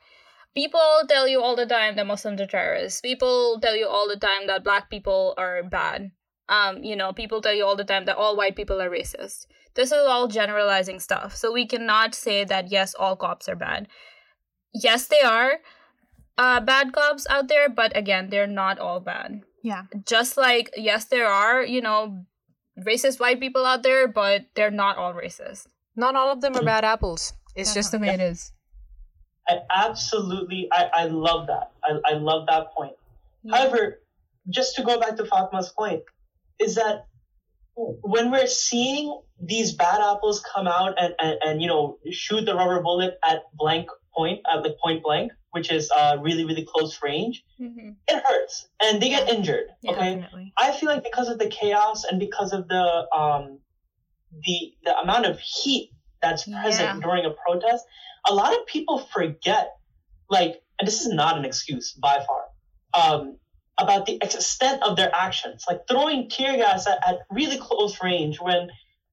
[0.55, 3.01] people tell you all the time that Muslims are terrorists.
[3.01, 6.11] People tell you all the time that black people are bad.
[6.49, 9.47] um, you know, people tell you all the time that all white people are racist.
[9.75, 11.35] This is all generalizing stuff.
[11.37, 13.89] So we cannot say that yes, all cops are bad.
[14.75, 15.61] Yes, they are
[16.37, 19.41] uh, bad cops out there, but again, they're not all bad.
[19.63, 19.85] Yeah.
[20.07, 22.25] Just like yes, there are you know
[22.87, 25.69] racist white people out there, but they're not all racist.
[25.97, 27.33] Not all of them are bad apples.
[27.55, 28.53] It's just the way it is.
[29.49, 31.73] I absolutely, I, I love that.
[31.85, 32.95] I, I love that point.
[33.51, 34.01] However,
[34.49, 36.03] just to go back to Fatma's point,
[36.61, 37.07] is that
[37.75, 42.55] when we're seeing these bad apples come out and, and, and you know shoot the
[42.55, 46.99] rubber bullet at blank point at like point blank, which is uh, really really close
[47.03, 47.91] range, Mm-hmm.
[48.09, 49.67] it hurts and they get injured.
[49.83, 50.53] Yeah, okay, Definitely.
[50.59, 53.59] I feel like because of the chaos and because of the um
[54.45, 55.91] the the amount of heat
[56.23, 57.01] that's present Yeah.
[57.03, 57.85] during a protest,
[58.27, 59.71] a lot of people forget
[60.31, 62.45] like and this is not an excuse by far.
[62.95, 63.37] Um
[63.79, 68.41] about the extent of their actions, like throwing tear gas at, at really close range
[68.41, 68.69] when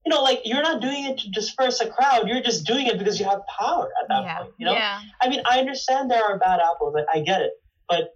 [0.06, 2.28] you know, like you're not doing it to disperse a crowd.
[2.28, 4.38] You're just doing it because you have power at that Yeah.
[4.38, 4.54] point.
[4.58, 5.02] You know, Yeah.
[5.22, 6.96] I mean, I understand there are bad apples.
[6.98, 7.52] I, I get it,
[7.88, 8.10] but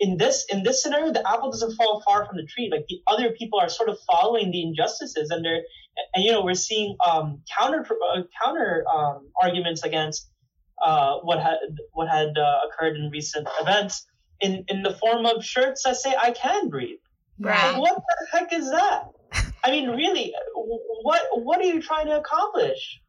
[0.00, 2.68] in this in this scenario, the apple doesn't fall far from the tree.
[2.70, 5.62] Like the other people are sort of following the injustices, and they're
[6.14, 10.30] and you know we're seeing um, counter uh, counter um, arguments against
[10.84, 11.58] uh, what had
[11.92, 14.06] what had uh, occurred in recent events
[14.40, 16.98] in in the form of shirts that say "I can breathe."
[17.38, 17.72] Right.
[17.72, 19.04] Like, what the heck is that?
[19.64, 20.32] I mean, really,
[21.02, 23.00] what what are you trying to accomplish?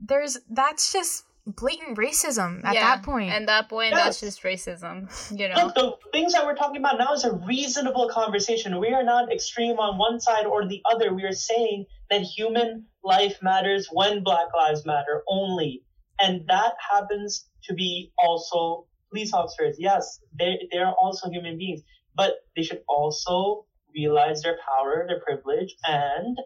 [0.00, 3.30] There's that's just blatant racism at Yeah, that point.
[3.32, 4.04] At that point, Yes.
[4.04, 5.10] that's just racism.
[5.36, 5.54] You know.
[5.66, 8.78] Look, the things that we're talking about now is a reasonable conversation.
[8.78, 11.12] We are not extreme on one side or the other.
[11.12, 15.82] We are saying that human life matters when Black Lives Matter only.
[16.20, 19.76] And that happens to be also police officers.
[19.78, 21.80] Yes, they, they are also human beings,
[22.14, 26.38] but they should also realize their power, their privilege, and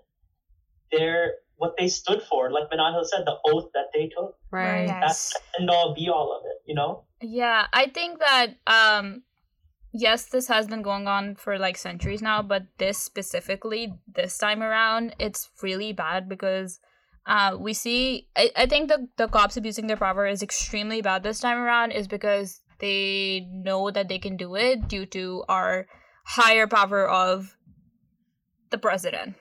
[0.90, 2.50] their what they stood for.
[2.50, 4.36] Like Minahil said, the oath that they took.
[4.50, 4.86] Right.
[4.86, 5.00] Yes.
[5.00, 7.04] That's the end all be all of it, you know?
[7.20, 9.22] Yeah, I think that um
[9.92, 14.62] yes, this has been going on for like centuries now, but this specifically this time
[14.62, 16.78] around, it's really bad because
[17.26, 21.22] uh we see I, I think the the cops abusing their power is extremely bad
[21.22, 25.86] this time around is because they know that they can do it due to our
[26.24, 27.56] higher power of
[28.70, 29.36] the president.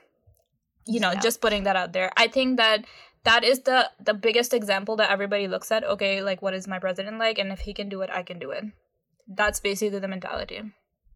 [0.87, 1.19] You know, Yeah.
[1.19, 2.11] just putting that out there.
[2.17, 2.85] I think that
[3.23, 6.77] that is the the biggest example that everybody looks at okay like what is my
[6.77, 8.63] president like and if he can do it i can do it
[9.39, 10.61] that's basically the mentality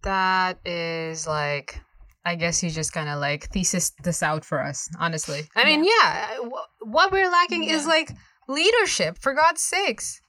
[0.02, 1.82] That is like,
[2.26, 5.42] I guess you just kind of like thesis this out for us, honestly.
[5.56, 8.10] I mean, yeah, wh- what we're lacking is like
[8.48, 10.22] leadership, for God's sakes.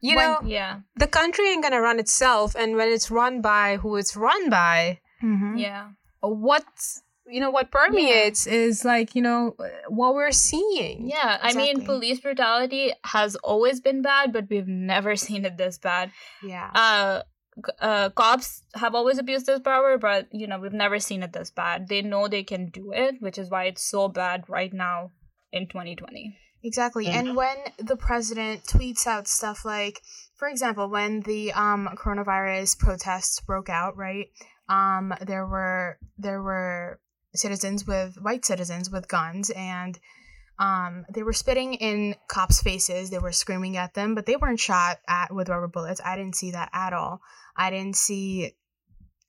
[0.00, 3.76] You When- know, yeah the country ain't gonna run itself, and when it's run by
[3.82, 5.58] who it's run by, Mhm.
[5.60, 5.84] yeah
[6.20, 6.64] what
[7.32, 9.56] you know what permeates is like you know
[9.88, 11.08] what we're seeing.
[11.08, 15.78] yeah i mean police brutality has always been bad but we've never seen it this
[15.78, 16.70] bad Yeah.
[16.74, 17.22] uh
[17.80, 21.50] uh cops have always abused this power but you know we've never seen it this
[21.50, 25.10] bad they know they can do it which is why it's so bad right now
[25.52, 27.06] in 2020 Exactly.
[27.06, 27.14] Mm.
[27.14, 30.00] And when the president tweets out stuff like,
[30.36, 34.28] for example, when the um, coronavirus protests broke out, right?
[34.68, 37.00] Um, there were there were
[37.34, 39.98] citizens with white citizens with guns, and
[40.58, 43.10] um, they were spitting in cops' faces.
[43.10, 46.00] They were screaming at them, but they weren't shot at with rubber bullets.
[46.04, 47.20] I didn't see that at all.
[47.56, 48.54] I didn't see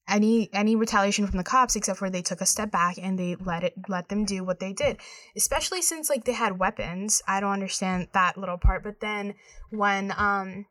[0.08, 3.36] any any retaliation from the cops except for they took a step back and they
[3.36, 4.98] let it let them do what they did
[5.38, 9.34] especially since like they had weapons i don't understand that little part but then
[9.70, 10.66] when um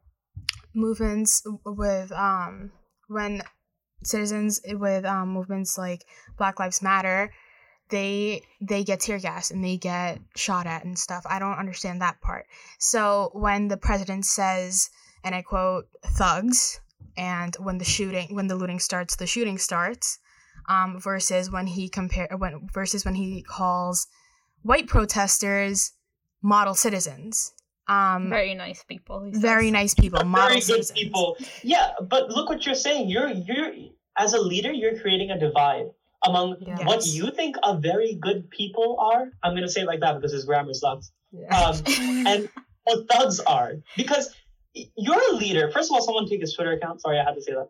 [0.74, 2.70] movements with um
[3.08, 3.42] when
[4.06, 6.04] citizens with um movements like
[6.36, 7.32] black lives matter
[7.90, 11.26] they they get tear gas and they get shot at and stuff.
[11.28, 12.46] I don't understand that part.
[12.78, 14.88] So when the president says
[15.24, 16.80] and i quote thugs
[17.16, 20.18] and when the shooting when the looting starts the shooting starts
[20.68, 24.06] um, versus when he compare when versus when he calls
[24.62, 25.92] white protesters
[26.42, 27.52] model citizens
[27.88, 31.36] um very, nice people very nice people very good people.
[31.62, 33.08] Yeah, but look what you're saying.
[33.10, 33.72] You're you're
[34.18, 35.86] as a leader, you're creating a divide
[36.24, 36.84] among Yes.
[36.84, 39.30] what you think a very good people are.
[39.42, 41.10] I'm gonna say it like that because his grammar sucks.
[41.32, 41.48] Yeah.
[41.56, 41.76] Um,
[42.26, 42.48] and
[42.84, 44.34] what thugs are because
[44.74, 45.70] you're a leader.
[45.70, 47.00] First of all, someone take his Twitter account.
[47.02, 47.68] Sorry, I had to say that.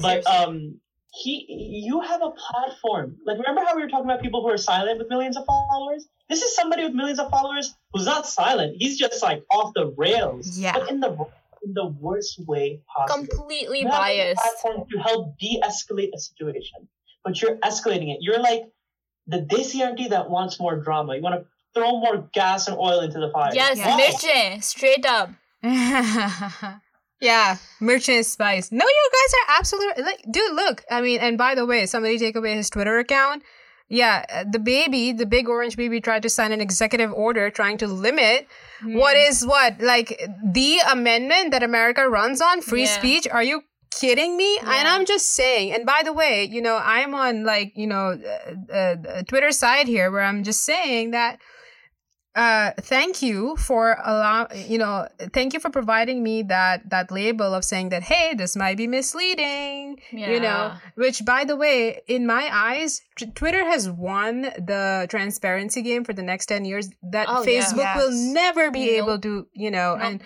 [0.00, 0.80] But um,
[1.12, 1.46] he,
[1.86, 3.16] you have a platform.
[3.24, 6.06] Like remember how we were talking about people who are silent with millions of followers?
[6.28, 8.76] This is somebody with millions of followers who's not silent.
[8.78, 10.58] He's just like off the rails.
[10.58, 10.74] Yeah.
[10.78, 11.10] But in the
[11.64, 13.26] in the worst way possible.
[13.26, 16.88] completely You have a biased platform to help de-escalate a situation.
[17.24, 18.18] but you're escalating it.
[18.20, 18.62] You're like
[19.26, 21.16] the desi auntie that wants more drama.
[21.16, 23.50] You want to throw more gas and oil into the fire.
[23.54, 23.96] Yes, Yeah.
[23.96, 25.30] Mirche, straight up.
[27.20, 28.70] yeah, merchant spice.
[28.72, 30.54] No, you guys are absolutely like, dude.
[30.54, 33.42] Look, I mean, and by the way, somebody take away his Twitter account.
[33.90, 37.78] Yeah, uh, the baby, the big orange baby, tried to sign an executive order trying
[37.78, 38.46] to limit
[38.82, 39.22] what Hmm.
[39.30, 42.98] is what like the amendment that America runs on free Yeah.
[42.98, 43.26] speech.
[43.28, 43.62] Are you
[43.98, 44.58] kidding me?
[44.58, 45.72] And I'm just saying.
[45.72, 49.50] And by the way, you know, I'm on like you know, uh, uh, uh, Twitter
[49.52, 51.38] side here where I'm just saying that
[52.44, 54.94] uh thank you for allow you know
[55.36, 58.86] thank you for providing me that that label of saying that hey this might be
[58.86, 65.06] misleading you know which by the way in my eyes t- twitter has won the
[65.10, 67.48] transparency game for the next 10 years that Oh, yeah.
[67.64, 68.98] facebook will never be Nope.
[69.02, 69.32] able to
[69.64, 70.04] you know Nope.
[70.06, 70.22] and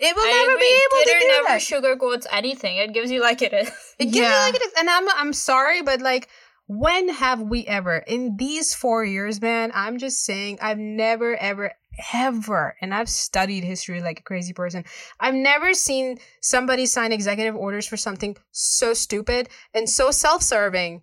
[0.00, 0.68] it will I never agree.
[0.68, 2.76] be able Twitter to do never that sugarcoats anything.
[2.76, 3.68] It gives you like it is.
[3.98, 4.42] it gives you Yeah.
[4.46, 4.72] like it is.
[4.78, 6.28] And I'm I'm sorry, but like
[6.68, 9.72] when have we ever in these four years, man?
[9.74, 11.72] I'm just saying I've never ever
[12.14, 14.84] ever and I've studied history like a crazy person.
[15.18, 21.02] I've never seen somebody sign executive orders for something so stupid and so self-serving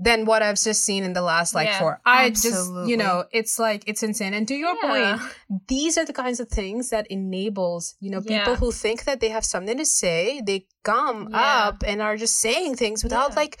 [0.00, 2.00] than what I've just seen in the last like Yeah, four.
[2.04, 4.34] I just you know, it's like it's insane.
[4.34, 5.18] And to your Yeah.
[5.18, 8.56] point, these are the kinds of things that enables you know people Yeah.
[8.56, 11.68] who think that they have something to say they come Yeah.
[11.68, 13.60] up and are just saying things without like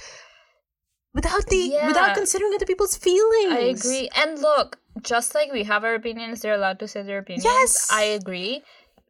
[1.14, 1.86] without the Yeah.
[1.86, 4.08] without considering other people's feelings I agree.
[4.16, 7.44] And look, just like we have our opinions, they're allowed to say their opinions.
[7.44, 7.88] Yes.
[7.92, 8.62] I agree.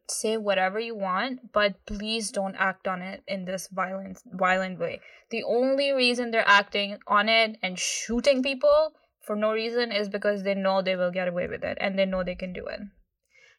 [0.08, 5.00] Say whatever you want, but please don't act on it in this violent violent way.
[5.30, 8.92] The only reason they're acting on it and shooting people
[9.26, 12.04] for no reason is because they know they will get away with it and they
[12.04, 12.80] know they can do it.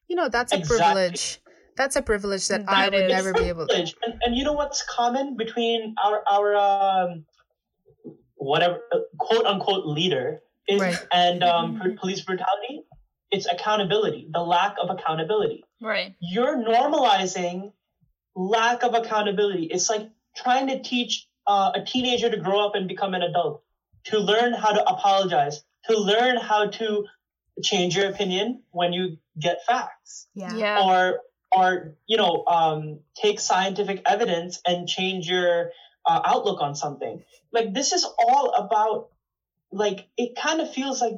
[0.10, 1.40] you know that's a privilege
[1.78, 3.12] that's a privilege that i would is.
[3.12, 3.76] never be able to.
[3.76, 7.26] And, and you know what's common between our our um,
[8.44, 11.08] whatever uh, quote unquote leader is Right.
[11.12, 12.84] and um, pr- police brutality?
[13.32, 14.28] It's accountability.
[14.32, 15.64] The lack of accountability.
[15.82, 16.16] Right.
[16.20, 17.74] You're normalizing
[18.36, 19.66] lack of accountability.
[19.66, 23.64] It's like trying to teach uh, a teenager to grow up and become an adult,
[24.06, 27.06] to learn how to apologize, to learn how to
[27.64, 30.56] change your opinion when you get facts Yeah.
[30.56, 30.82] Yeah.
[30.84, 31.20] or
[31.56, 35.70] or you know um, take scientific evidence and change your
[36.06, 37.22] uh, outlook on something
[37.54, 39.10] like this is all about
[39.72, 41.13] like it kind of feels like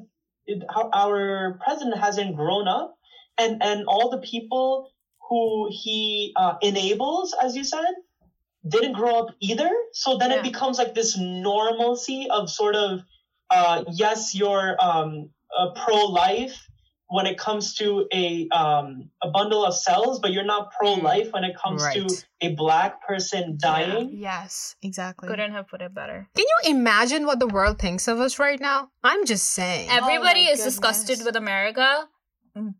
[0.45, 2.97] it, our president hasn't grown up
[3.37, 4.91] and and all the people
[5.29, 7.93] who he uh, enables as you said
[8.67, 10.37] didn't grow up either so then Yeah.
[10.37, 13.01] it becomes like this normalcy of sort of
[13.49, 15.29] uh, yes you're um,
[15.75, 16.67] pro-life
[17.07, 21.43] when it comes to a um, a bundle of cells, but you're not pro-life when
[21.43, 22.07] it comes to
[22.41, 24.09] a black person dying.
[24.11, 25.27] Yes, exactly.
[25.29, 26.27] Couldn't have put it better.
[26.35, 30.45] can you imagine what the world thinks of us right now i'm just saying Everybody
[30.45, 32.07] my is disgusted with America,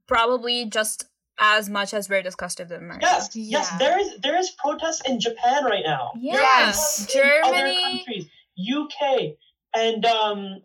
[0.08, 1.06] probably just
[1.38, 3.06] as much as we're disgusted with America.
[3.06, 6.12] Yes, yes, there is there is protests in Japan right now.
[6.16, 6.34] Yeah.
[6.34, 7.06] Yes.
[7.06, 7.98] protests in other Germany.
[7.98, 8.26] countries,
[8.74, 9.36] UK,
[9.76, 10.62] and um,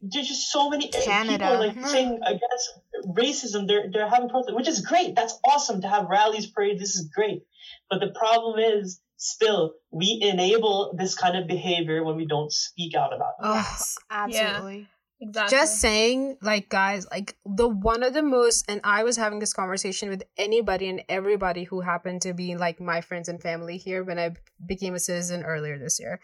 [0.00, 1.44] there's just so many Canada.
[1.44, 1.84] people like hmm.
[1.84, 2.70] saying against
[3.06, 3.66] racism.
[3.66, 5.14] They're they're having protests, which is great.
[5.14, 6.80] That's awesome to have rallies, parades.
[6.80, 7.42] This is great,
[7.90, 12.94] but the problem is still we enable this kind of behavior when we don't speak
[12.94, 13.44] out about it.
[13.44, 14.88] Yes, absolutely.
[15.22, 15.58] Exactly.
[15.58, 19.52] just saying like guys like the one of the most and i was having this
[19.52, 24.02] conversation with anybody and everybody who happened to be like my friends and family here
[24.02, 24.30] when i
[24.64, 26.20] became a citizen earlier this year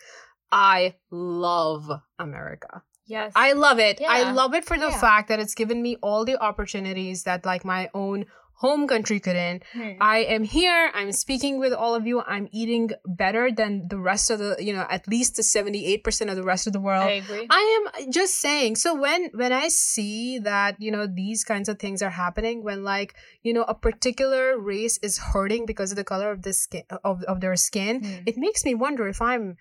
[0.50, 3.32] i love america yes.
[3.36, 5.00] i love it i love it for the Yeah.
[5.00, 8.26] fact that it's given me all the opportunities that like my own
[8.64, 9.88] home country couldn't Hmm.
[10.00, 10.90] I am here.
[10.94, 12.22] I'm speaking with all of you.
[12.34, 16.36] I'm eating better than the rest of the, you know, at least the 78% of
[16.36, 17.04] the rest of the world.
[17.04, 17.46] I agree.
[17.50, 18.76] I am just saying.
[18.76, 22.82] So when when I see that you know these kinds of things are happening, when
[22.82, 26.84] like you know a particular race is hurting because of the color of the skin
[27.04, 28.22] of, of their skin, Hmm.
[28.24, 29.56] it makes me wonder if I'm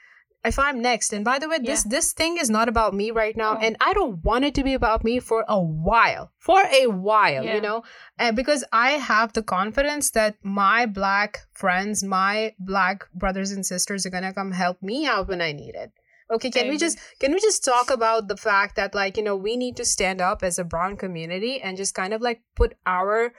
[0.46, 1.14] if I'm next.
[1.14, 3.60] And by the way, this this thing is not about me right now, No.
[3.60, 6.32] and I don't want it to be about me for a while.
[6.40, 7.56] For a while, Yeah.
[7.56, 7.84] you know,
[8.20, 14.06] uh, because I have the confidence that my black friends, my black brothers and sisters
[14.06, 15.92] are gonna come help me out when I need it.
[16.32, 19.36] Okay, can we just can we just talk about the fact that like you know
[19.36, 22.74] we need to stand up as a brown community and just kind of like put
[22.88, 23.32] our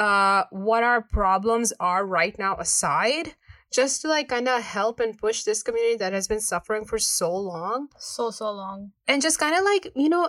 [0.00, 3.34] uh what our problems are right now aside
[3.78, 6.98] just to like kind of help and push this community that has been suffering for
[6.98, 8.92] so long so so long.
[9.08, 10.24] and just kind of like you know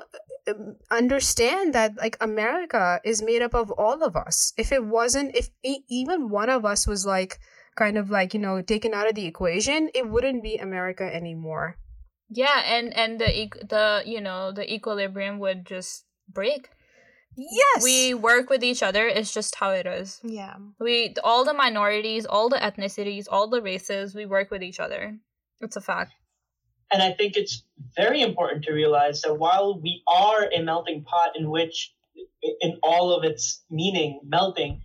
[0.49, 5.35] um, understand that like america is made up of all of us if it wasn't
[5.35, 7.39] if e- even one of us was like
[7.75, 11.77] kind of like you know taken out of the equation it wouldn't be america anymore
[12.29, 13.29] Yeah, and and the
[13.69, 16.69] the you know the equilibrium would just break.
[17.37, 17.83] Yes.
[17.83, 19.07] We work with each other.
[19.07, 20.19] It's just how it is.
[20.23, 20.55] Yeah.
[20.79, 25.17] We all the minorities, all the ethnicities, all the races, we work with each other.
[25.61, 26.13] It's a fact.
[26.91, 27.63] And I think it's
[27.95, 31.93] very important to realize that while we are a melting pot in which,
[32.61, 34.81] in all of its meaning, melting,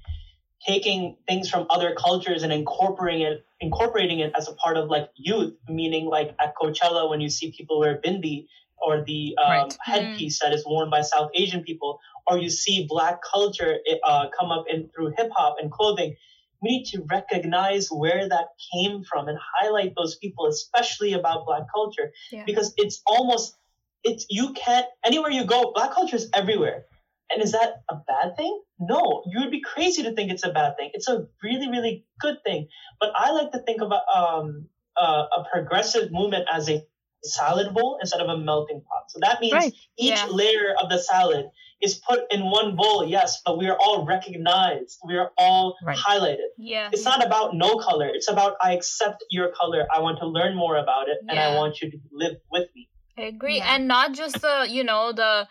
[0.66, 5.10] taking things from other cultures and incorporating it, incorporating it as a part of like
[5.14, 8.46] youth, meaning like at Coachella when you see people wear bindi
[8.80, 9.76] or the um, Right.
[9.82, 14.50] headpiece that is worn by South Asian people, or you see black culture uh, come
[14.50, 16.16] up in through hip hop and clothing.
[16.62, 21.62] We need to recognize where that came from and highlight those people, especially about black
[21.74, 22.44] culture, Yeah.
[22.44, 23.56] because it's almost
[24.04, 26.84] it's you can't anywhere you go, black culture is everywhere.
[27.32, 28.60] And is that a bad thing?
[28.80, 30.90] No, you would be crazy to think it's a bad thing.
[30.94, 32.66] It's a really, really good thing.
[33.00, 34.66] But I like to think about um,
[35.00, 36.82] uh, a progressive movement as a
[37.22, 39.10] salad bowl instead of a melting pot.
[39.10, 39.74] So that means Right.
[39.96, 40.26] each Yeah.
[40.30, 41.50] layer of the salad
[41.80, 44.98] is put in one bowl, yes, but we are all recognized.
[45.04, 45.96] We are all Right.
[45.96, 46.48] highlighted.
[46.58, 46.90] Yeah.
[46.92, 48.06] It's not about no color.
[48.06, 49.86] It's about I accept your color.
[49.90, 52.88] I want to learn more about it, and I want you to live with me.
[53.18, 53.58] I agree.
[53.58, 53.74] Yeah.
[53.74, 55.48] And not just the, you know, the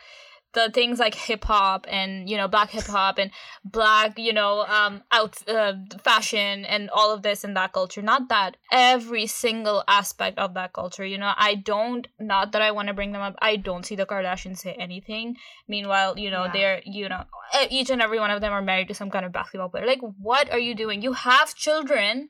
[0.54, 3.30] the things like hip hop and you know black hip hop and
[3.64, 5.74] black you know um out uh,
[6.04, 8.02] fashion and all of this and that culture.
[8.02, 11.34] Not that every single aspect of that culture you know.
[11.38, 14.58] I don't not that i want to bring them up i don't see the kardashians
[14.58, 15.36] say anything.
[15.68, 16.52] Meanwhile you know Yeah.
[16.52, 17.24] they're you know
[17.70, 19.86] each and every one of them are married to some kind of basketball player.
[19.86, 21.02] Like what are you doing?
[21.02, 22.30] You have children.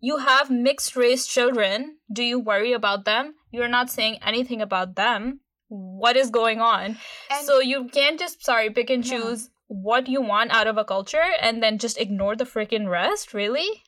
[0.00, 1.96] You have mixed race children.
[2.12, 3.34] Do you worry about them?
[3.50, 6.96] You're not saying anything about them what is going on
[7.30, 9.18] And so you can't just sorry pick and Yeah.
[9.18, 13.34] choose what you want out of a culture and then just ignore the freaking rest
[13.34, 13.82] really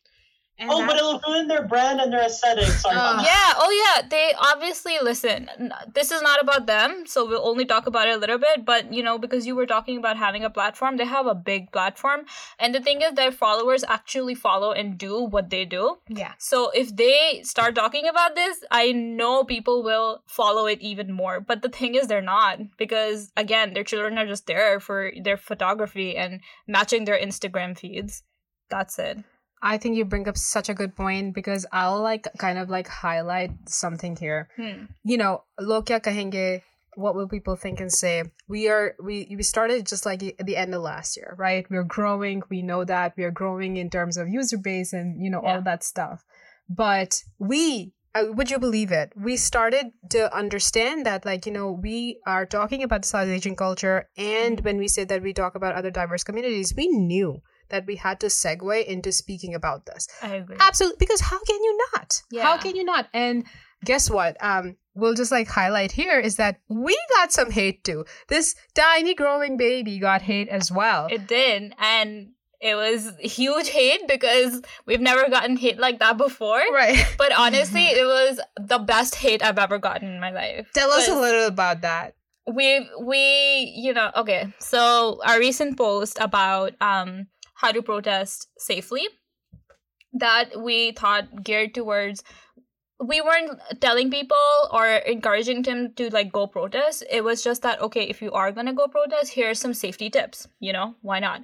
[0.61, 2.83] and oh, but it'll ruin their brand and their aesthetics.
[2.83, 3.25] Sorry about Ugh.
[3.25, 3.27] that.
[3.27, 7.65] yeah oh yeah they obviously listen n- this is not about them so we'll only
[7.65, 10.45] talk about it a little bit but you know because you were talking about having
[10.45, 12.25] a platform they have a big platform
[12.59, 16.33] and the thing is their followers actually follow and do what they do yeah.
[16.39, 21.41] So if they start talking about this, I know people will follow it even more.
[21.41, 25.37] But the thing is, they're not because again, their children are just there for their
[25.37, 28.23] photography and matching their Instagram feeds.
[28.69, 29.19] That's it.
[29.63, 32.89] I think you bring up such a good point because I'll like kind of like
[32.89, 34.49] highlight something here.
[34.57, 34.85] Hmm.
[35.05, 36.63] You know, log kya kahenge,
[36.97, 38.25] what will people think and say?
[38.49, 41.67] We are we we started just like at the end of last year, right?
[41.71, 45.31] We're growing, we know that we are growing in terms of user base and you
[45.31, 45.57] know Yeah.
[45.57, 46.25] all that stuff.
[46.69, 49.13] But we uh, would you believe it?
[49.15, 53.55] We started to understand that, like, you know, we are talking about the South Asian
[53.55, 57.41] culture, and when we say that we talk about other diverse communities, we knew
[57.71, 60.07] that we had to segue into speaking about this.
[60.23, 60.57] I agree.
[60.61, 62.23] Absolutely, because how can you not?
[62.31, 62.43] Yeah.
[62.43, 63.09] How can you not?
[63.13, 63.45] And
[63.85, 64.37] guess what?
[64.41, 68.05] Um, we'll just like highlight here is that we got some hate too.
[68.29, 71.09] This tiny growing baby got hate as well.
[71.11, 76.59] It did, and it was huge hate because we've never gotten hate like that before.
[76.73, 77.07] right.
[77.19, 80.69] But honestly, it was the best hate I've ever gotten in my life.
[80.75, 82.15] Tell us a little about that.
[82.51, 87.29] we we you know okay so our recent post about um
[87.61, 89.07] how to protest safely
[90.13, 92.23] that we thought geared towards
[93.03, 94.37] we weren't telling people
[94.71, 97.03] or encouraging them to like go protest.
[97.11, 100.47] It was just that okay if you are gonna go protest here's some safety tips
[100.61, 101.43] you know why not?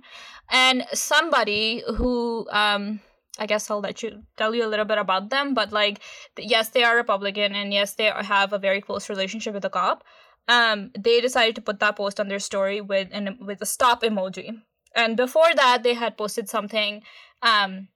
[0.51, 3.01] And somebody who um
[3.39, 6.01] i guess i'll let you tell you a little bit about them but like
[6.39, 10.05] yes they are republican and yes they have a very close relationship with the cop.
[10.49, 14.03] Um they decided to put that post on their story with and with a stop
[14.03, 14.63] emoji
[14.97, 17.03] and before that they had posted something
[17.43, 17.89] um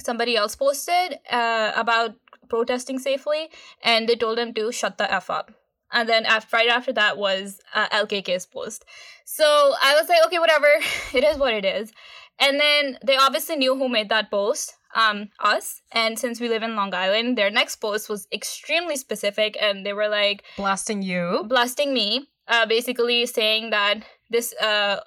[0.00, 2.14] somebody else posted uh, about
[2.48, 3.48] protesting safely
[3.82, 5.50] and they told them to shut the f up.
[5.90, 8.84] And then after, right after that was uh, lkk's post.
[9.24, 9.44] So
[9.82, 10.68] i was like okay whatever.
[11.14, 11.92] It is what it is.
[12.38, 15.82] And then they obviously knew who made that post um us.
[15.92, 19.92] And since we live in long island their next post was extremely specific and they
[19.92, 21.44] were like Blasting you.
[21.48, 25.00] blasting me uh basically saying that this uh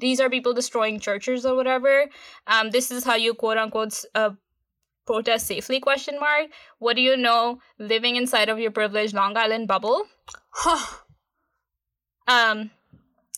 [0.00, 2.06] these are people destroying churches or whatever.
[2.46, 4.30] Um this is how you quote unquote uh
[5.06, 6.48] protest safely question mark.
[6.78, 10.06] What do you know living inside of your privileged long island bubble?
[10.50, 11.04] Huh.
[12.28, 12.70] um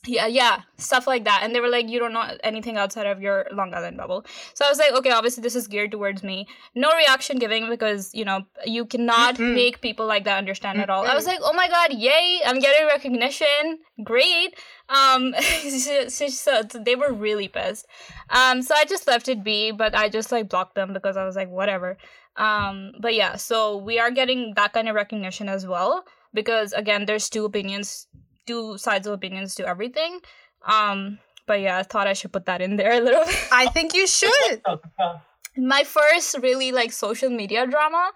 [0.06, 1.42] yeah yeah stuff like that.
[1.42, 4.24] And they were like you don't know anything outside of your long island bubble.
[4.54, 6.46] So i was like okay obviously this is geared towards me.
[6.74, 9.54] No reaction giving because you know you cannot Mm-mm.
[9.54, 11.06] make people like that understand at all.
[11.06, 13.78] I was like oh my god yay i'm getting recognition.
[14.02, 14.58] Great.
[14.88, 17.86] Um so, so- so they were really pissed.
[18.30, 21.24] Um so i just left it be but i just like blocked them because i
[21.24, 21.96] was like whatever.
[22.36, 27.04] Um but yeah so we are getting that kind of recognition as well because again
[27.06, 28.08] there's two opinions
[28.46, 30.20] two sides of opinions to everything
[30.66, 33.66] um but yeah i thought i should put that in there a little bit I
[33.68, 34.62] think you should.
[35.56, 38.10] My first really like social media drama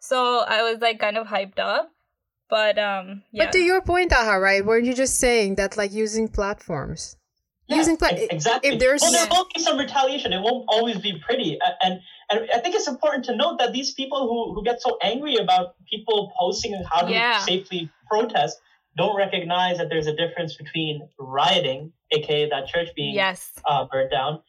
[0.00, 1.90] so i was like kind of hyped up
[2.50, 4.64] but um yeah But to your point, Aha, right?
[4.64, 7.16] Weren't you just saying that like using platforms?
[7.66, 8.72] yeah, using pla- exactly.
[8.72, 10.34] if there's- well, there will be some retaliation.
[10.34, 11.94] It won't always be pretty, and
[12.30, 15.36] and I think it's important to note that these people who who get so angry
[15.36, 17.40] about people posting and how to Yeah.
[17.40, 18.60] safely protest
[18.96, 24.10] don't recognize that there's a difference between rioting, aka that church being yes uh, burnt
[24.10, 24.42] down,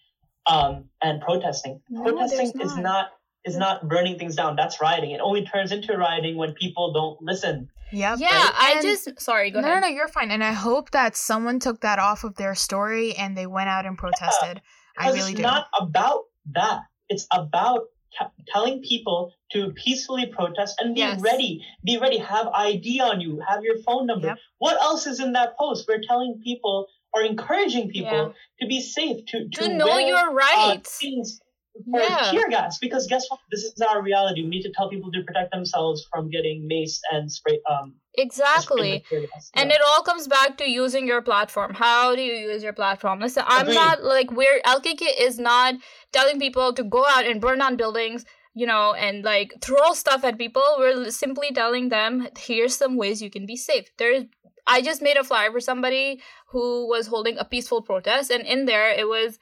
[0.48, 1.82] um, and protesting.
[1.90, 2.84] No, protesting there's is not.
[2.84, 3.08] not
[3.46, 4.56] is not burning things down.
[4.56, 5.12] That's rioting.
[5.12, 7.70] It only turns into rioting when people don't listen.
[7.92, 8.18] Yep.
[8.20, 10.32] yeah i just sorry go no, ahead no, no, you're fine.
[10.32, 13.86] And I hope that someone took that off of their story and they went out
[13.86, 14.60] and protested.
[14.98, 15.44] I Because really it's do.
[15.44, 16.24] not about
[16.54, 16.82] that.
[17.10, 17.84] It's about
[18.20, 21.22] t- telling people to peacefully protest and be Yes.
[21.22, 21.64] ready.
[21.84, 22.18] Be ready.
[22.18, 23.42] Have ID on you.
[23.48, 24.28] Have your phone number.
[24.28, 24.38] Yep.
[24.60, 25.86] What else is in that post?
[25.88, 29.26] We're telling people or encouraging people to be safe.
[29.28, 31.45] To to to know wear, your uh, rights things for
[31.86, 32.32] Yeah.
[32.32, 32.78] tear gas.
[32.80, 33.40] Because guess what?
[33.52, 34.44] This is our reality.
[34.44, 37.60] We need to tell people to protect themselves from getting maced and spray.
[37.70, 39.52] Um, exactly sprayed with tear gas.
[39.54, 41.74] And it all comes back to using your platform.
[41.74, 43.20] How do you use your platform?
[43.20, 43.76] Listen, I'm Agreed.
[43.76, 45.76] not like we're LKK is not
[46.12, 50.24] telling people to go out and burn down buildings, you know, and like throw stuff
[50.24, 50.64] at people.
[50.78, 53.90] We're simply telling them here's some ways you can be safe.
[53.98, 54.24] There's
[54.68, 58.66] I just made a flyer for somebody who was holding a peaceful protest, and in
[58.66, 59.38] there it was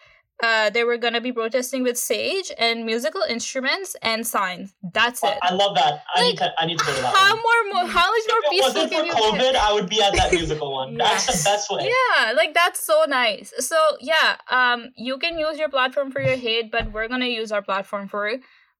[0.47, 4.75] uh, they were gonna be protesting with sage and musical instruments and signs.
[4.93, 5.37] That's Oh, it.
[5.41, 6.03] I love that.
[6.15, 6.53] I Like, need to.
[6.59, 7.15] I need to go to that.
[7.15, 7.41] How one.
[7.47, 9.31] more, more how much more If it wasn't can for you?
[9.31, 10.95] COVID, I would be at that musical one.
[11.03, 11.89] That's the best way.
[11.95, 13.53] Yeah, like that's so nice.
[13.59, 17.51] So yeah, um, you can use your platform for your hate, but we're gonna use
[17.51, 18.31] our platform for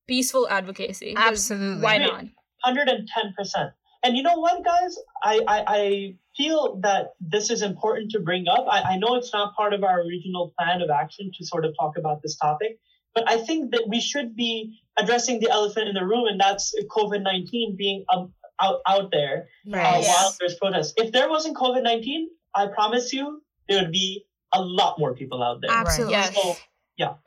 [0.07, 1.14] peaceful advocacy.
[1.18, 1.82] Absolutely.
[1.84, 2.26] Why not?
[2.64, 3.72] Hundred and ten percent.
[4.03, 4.93] And you know what, guys?
[5.24, 8.66] I, I I feel that this is important to bring up.
[8.70, 11.74] I, I know it's not part of our original plan of action to sort of
[11.80, 12.80] talk about this topic,
[13.16, 16.74] but I think that we should be addressing the elephant in the room, and that's
[16.90, 20.02] COVID nineteen being um, out out there uh, Right.
[20.02, 20.08] Yes.
[20.08, 20.94] while there's protests.
[20.98, 25.42] If there wasn't COVID nineteen, I promise you there would be a lot more people
[25.44, 25.72] out there.
[25.72, 26.14] Absolutely.
[26.14, 26.36] Yes.
[26.36, 26.56] So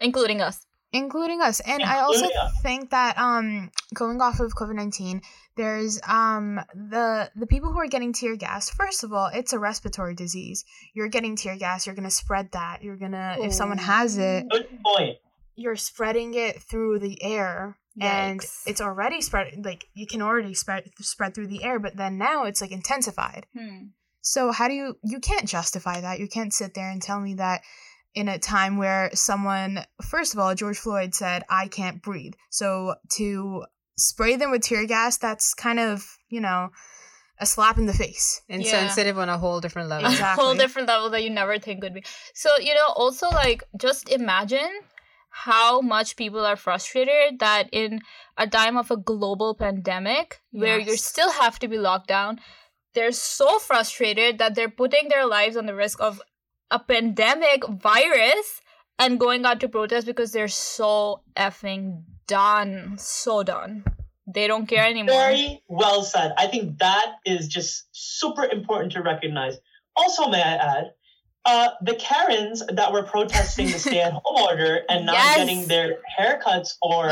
[0.01, 0.65] Including us.
[0.93, 2.61] including us and i also Including us.
[2.63, 5.21] think that um going off of covid-19
[5.57, 9.59] there's um the the people who are getting tear gas first of all it's a
[9.59, 10.65] respiratory disease.
[10.95, 12.83] You're getting tear gas you're gonna spread that.
[12.83, 15.17] You're gonna if someone has it good point.
[15.57, 17.79] you're spreading it through the air.
[17.99, 22.19] And it's already spread like you can already spread spread through the air but then
[22.19, 23.47] now it's like intensified.
[23.57, 23.87] Hmm.
[24.21, 26.21] so how do you you can't justify that.
[26.21, 27.63] You can't sit there and tell me that
[28.15, 32.35] in a time where someone first of all george floyd said i can't breathe.
[32.51, 33.65] So to
[33.97, 36.71] spray them with tear gas that's kind of you know
[37.39, 40.11] a slap in the face Insensitive on a whole different level.
[40.11, 42.03] A whole different level that you never think would be.
[42.35, 44.71] So, you know, also like just imagine
[45.31, 48.01] how much people are frustrated that in
[48.39, 52.41] a time of a global pandemic where you still have to be locked down,
[52.95, 56.23] they're so frustrated that they're putting their lives on the risk of
[56.71, 58.63] a pandemic virus
[58.99, 62.97] and going out to protest because they're so effing done.
[62.99, 63.85] So done.
[64.27, 65.14] They don't care anymore.
[65.14, 66.33] Very well said.
[66.37, 69.57] I think that is just super important to recognize.
[69.95, 70.85] Also, may I add,
[71.45, 75.37] uh, the Karens that were protesting the stay-at-home order and not Yes.
[75.37, 77.09] getting their haircuts or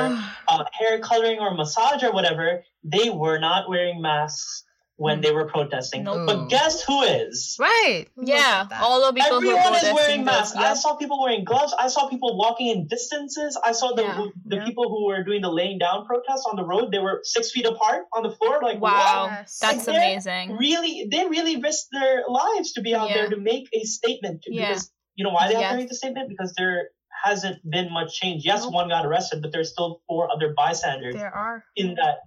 [0.48, 4.64] uh, hair coloring or massage or whatever, they were not wearing masks
[4.96, 5.34] when they mm.
[5.34, 6.04] were protesting.
[6.04, 6.26] Nope.
[6.26, 7.56] But guess who is?
[7.58, 8.06] Right.
[8.16, 10.56] yeah, all the people who are Everyone is wearing those- masks.
[10.56, 11.74] I saw people wearing gloves.
[11.78, 13.58] I saw people walking in distances.
[13.64, 14.26] I saw the Yeah.
[14.44, 14.64] the Yeah.
[14.64, 16.92] people who were doing the laying down protests on the road.
[16.92, 18.60] They were six feet apart on the floor.
[18.62, 19.24] Like Wow.
[19.24, 19.30] what?
[19.32, 19.58] Yes.
[19.58, 20.56] That's Like, amazing.
[20.56, 23.14] really they really risked their lives to be out Yeah.
[23.16, 24.68] there to make a statement to, Yeah.
[24.68, 26.90] because you know why they have to make the statement because there
[27.24, 28.74] hasn't been much change yes Nope.
[28.74, 32.18] one got arrested but there's still four other bystanders there are in that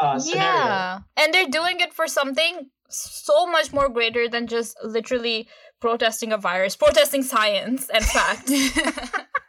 [0.00, 0.98] uh, scenario Yeah.
[1.16, 5.48] And they're doing it for something so much more greater than just literally
[5.80, 8.50] protesting a virus, protesting science and fact.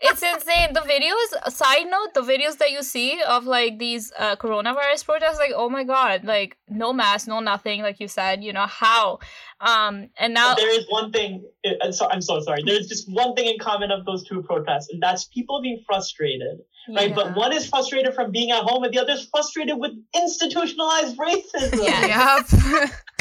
[0.00, 0.72] it's insane.
[0.72, 5.38] The videos, side note, the videos that you see of like these uh, coronavirus protests,
[5.38, 9.18] like, oh my god, like no mask, no nothing, like you said, you know, how?
[9.60, 10.54] Um, and now.
[10.54, 11.44] There is one thing,
[11.82, 12.62] I'm so, I'm so sorry.
[12.64, 16.58] There's just one thing in common of those two protests, and that's people being frustrated,
[16.94, 17.08] right?
[17.08, 17.14] Yeah.
[17.14, 21.18] But one is frustrated from being at home, and the other is frustrated with institutionalized
[21.18, 21.84] racism.
[21.84, 22.42] Yeah.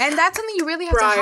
[0.00, 0.10] Yep.
[0.10, 1.16] and that's something you really have to highlight.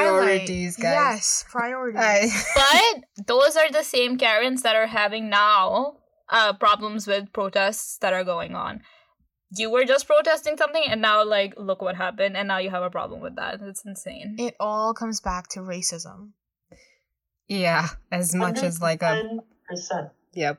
[0.47, 0.93] Priorities, guys.
[0.93, 2.01] Yes, priorities.
[2.01, 5.99] I- but those are the same Karens that are having now
[6.29, 8.81] uh, problems with protests that are going on.
[9.55, 12.83] You were just protesting something, and now, like, look what happened, and now you have
[12.83, 13.61] a problem with that.
[13.61, 14.37] It's insane.
[14.39, 16.31] it all comes back to racism.
[17.49, 19.23] yeah, as much as like a
[19.71, 20.11] 110%.
[20.33, 20.59] Yep.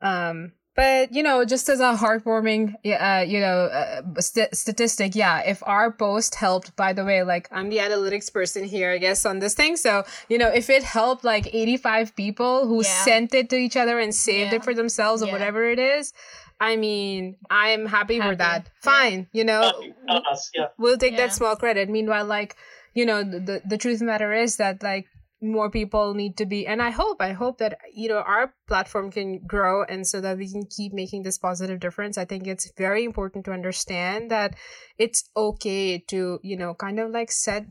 [0.00, 5.40] Um, but you know, just as a heartwarming, uh, you know, uh, st- statistic, yeah.
[5.46, 9.24] If our post helped, by the way, like I'm the analytics person here, I guess,
[9.26, 9.76] on this thing.
[9.76, 13.04] So you know, if it helped like 85 people who Yeah.
[13.04, 14.56] sent it to each other and saved Yeah.
[14.58, 15.32] it for themselves or Yeah.
[15.32, 16.12] whatever it is,
[16.60, 18.36] I mean, I'm happy, for Happy.
[18.36, 18.62] that.
[18.64, 18.70] Yeah.
[18.80, 20.66] Fine, you know, Not, not us, yeah.
[20.78, 21.26] we'll take Yeah.
[21.26, 22.56] that small credit meanwhile like
[22.94, 25.06] you know the, the the truth of the matter is that like
[25.42, 29.10] more people need to be and i hope i hope that you know our platform
[29.10, 32.70] can grow and so that we can keep making this positive difference i think it's
[32.78, 34.54] very important to understand that
[34.98, 37.66] it's okay to you know kind of like set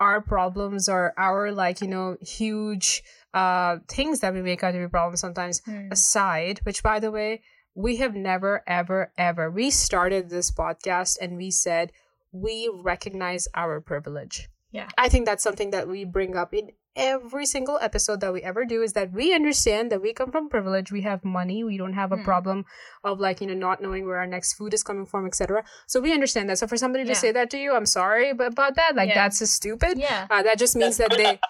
[0.00, 3.04] our problems or our like you know huge
[3.34, 5.88] uh things that we make out to be problems sometimes Hmm.
[5.92, 7.42] aside, which by the way,
[7.74, 9.50] we have never, ever, ever.
[9.50, 11.92] We started this podcast and we said
[12.32, 14.48] we recognize our privilege.
[14.72, 14.88] Yeah.
[14.98, 18.64] I think that's something that we bring up in every single episode that we ever
[18.66, 21.94] do is that we understand that we come from privilege we have money we don't
[21.94, 22.22] have a Hmm.
[22.24, 22.64] problem
[23.02, 26.00] of like you know not knowing where our next food is coming from etc so
[26.02, 28.76] we understand that so for somebody to say that to you i'm sorry but about
[28.76, 29.14] that like Yeah.
[29.14, 30.26] that's just stupid Yeah.
[30.28, 31.40] uh, that just means that they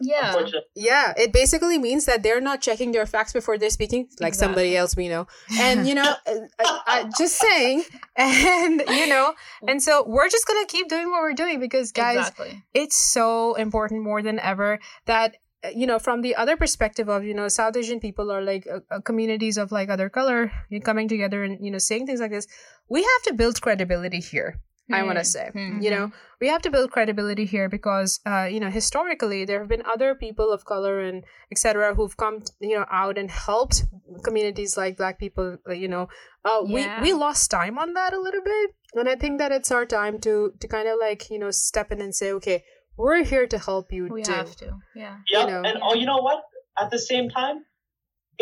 [0.00, 0.46] Yeah.
[0.74, 4.76] Yeah, it basically means that they're not checking their facts before they're speaking, like somebody
[4.76, 5.26] else we know.
[5.58, 7.84] And you know, uh, I, I, just saying,
[8.16, 9.34] and you know,
[9.66, 12.62] and so we're just gonna keep doing what we're doing because, guys, exactly.
[12.74, 17.24] it's so important more than ever that uh, you know from the other perspective of
[17.24, 20.50] you know south asian people are like uh, uh, communities of like other color
[20.82, 22.48] coming together and you know saying things like this
[22.88, 24.58] we have to build credibility here
[24.90, 25.34] i want to Hmm.
[25.36, 25.80] say Hmm.
[25.80, 26.10] you know
[26.40, 30.14] we have to build credibility here because uh, you know historically there have been other
[30.14, 33.84] people of color and etc who've come you know out and helped
[34.24, 36.08] communities like black people uh, you know
[36.44, 37.00] uh, Yeah.
[37.00, 39.86] we we lost time on that a little bit and i think that it's our
[39.86, 42.64] time to to kind of like you know step in and say okay
[42.96, 44.66] we're here to help you We too have to.
[44.94, 45.16] Yeah.
[45.32, 45.48] Yep.
[45.48, 45.62] know.
[45.68, 46.42] and oh, you know what?
[46.78, 47.64] At the same time,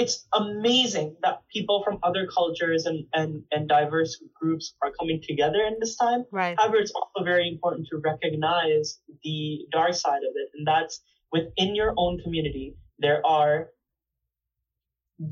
[0.00, 5.60] it's amazing that people from other cultures and, and, and diverse groups are coming together
[5.66, 6.24] in this time.
[6.30, 11.02] right However, it's also very important to recognize the dark side of it, and that's
[11.32, 13.68] within your own community, there are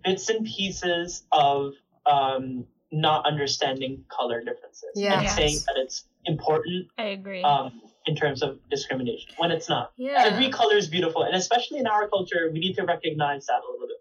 [0.04, 1.72] bits and pieces of
[2.04, 4.90] um, not understanding color differences.
[4.94, 5.14] Yeah.
[5.14, 5.34] And Yes.
[5.36, 7.42] saying that it's important I agree.
[7.42, 9.92] um, in terms of discrimination when it's not.
[9.96, 10.24] yeah.
[10.26, 13.66] Every color is beautiful, and especially in our culture, we need to recognize that a
[13.70, 13.97] little bit more.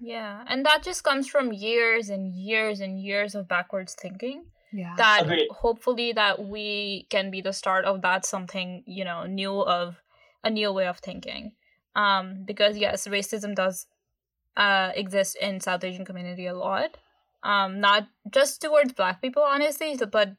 [0.00, 4.44] Yeah, and that just comes from years and years and years of backwards thinking.
[4.72, 4.94] Yeah.
[4.96, 5.48] That Agreed.
[5.50, 10.00] hopefully that we can be the start of that something you know new of
[10.42, 11.52] a new way of thinking.
[11.94, 13.86] Um, because yes, racism does
[14.56, 16.96] uh exist in South Asian community a lot.
[17.42, 20.36] Um, not just towards Black people, honestly, but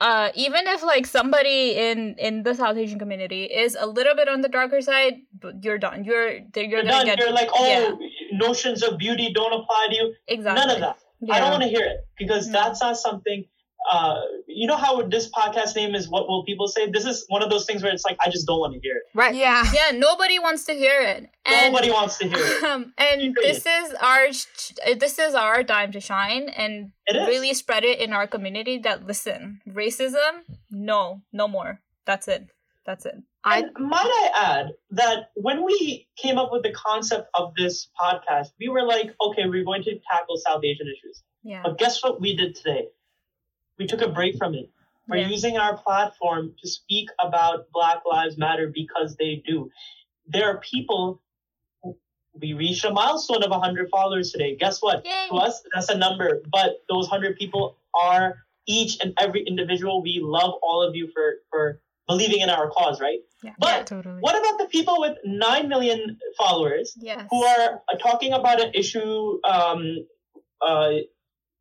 [0.00, 4.28] uh even if like somebody in in the south asian community is a little bit
[4.28, 7.06] on the darker side but you're done you're you're, You're, gonna done.
[7.06, 10.14] get You're like, oh, yeah, notions of beauty don't apply to you.
[10.26, 10.98] exactly None of that.
[11.20, 11.34] yeah.
[11.34, 12.60] I don't want to hear it because No.
[12.60, 13.44] that's not something.
[13.90, 16.90] Uh, you know how this podcast name is "What Will People Say"?
[16.90, 18.96] This is one of those things where it's like I just don't want to hear
[18.96, 19.02] it.
[19.14, 19.62] right Yeah.
[19.72, 22.62] yeah nobody wants to hear it and Nobody wants to hear it.
[22.70, 23.34] um, and Period.
[23.44, 24.26] this is our
[24.96, 29.60] this is our time to shine and really spread it in our community that listen
[29.66, 32.48] racism no no more that's it
[32.88, 34.66] that's it I- And might I add
[35.02, 39.44] that when we came up with the concept of this podcast, we were like, okay,
[39.50, 41.22] we're going to tackle South Asian issues.
[41.52, 42.84] yeah But guess what we did today?
[43.78, 44.66] We took a break from it.
[45.08, 45.28] We're Yeah.
[45.36, 49.56] using our platform to speak about Black Lives Matter because they do.
[50.34, 51.02] There are people.
[52.44, 54.50] We reached a milestone of 100 followers today.
[54.62, 54.98] Guess what?
[55.06, 55.26] Yay.
[55.30, 56.28] To us, that's a number.
[56.58, 58.26] But those 100 people are
[58.66, 60.02] each and every individual.
[60.02, 63.18] We love all of you for, for believing in our cause, right?
[63.42, 67.96] Yeah, But totally what about the people with 9 million followers yes who are uh,
[67.98, 70.04] talking about an issue um,
[70.60, 70.90] uh,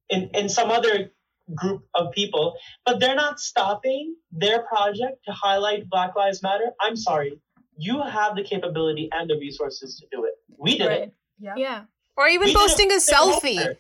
[0.10, 1.12] in, in some other
[1.54, 6.72] group of people, but they're not stopping their project to highlight Black Lives Matter?
[6.82, 7.40] I'm sorry.
[7.78, 10.34] You have the capability and the resources to do it.
[10.58, 11.14] We did right it.
[11.40, 11.54] Yeah.
[11.56, 11.82] yeah
[12.18, 13.42] or even We posting a it selfie.
[13.58, 13.78] together.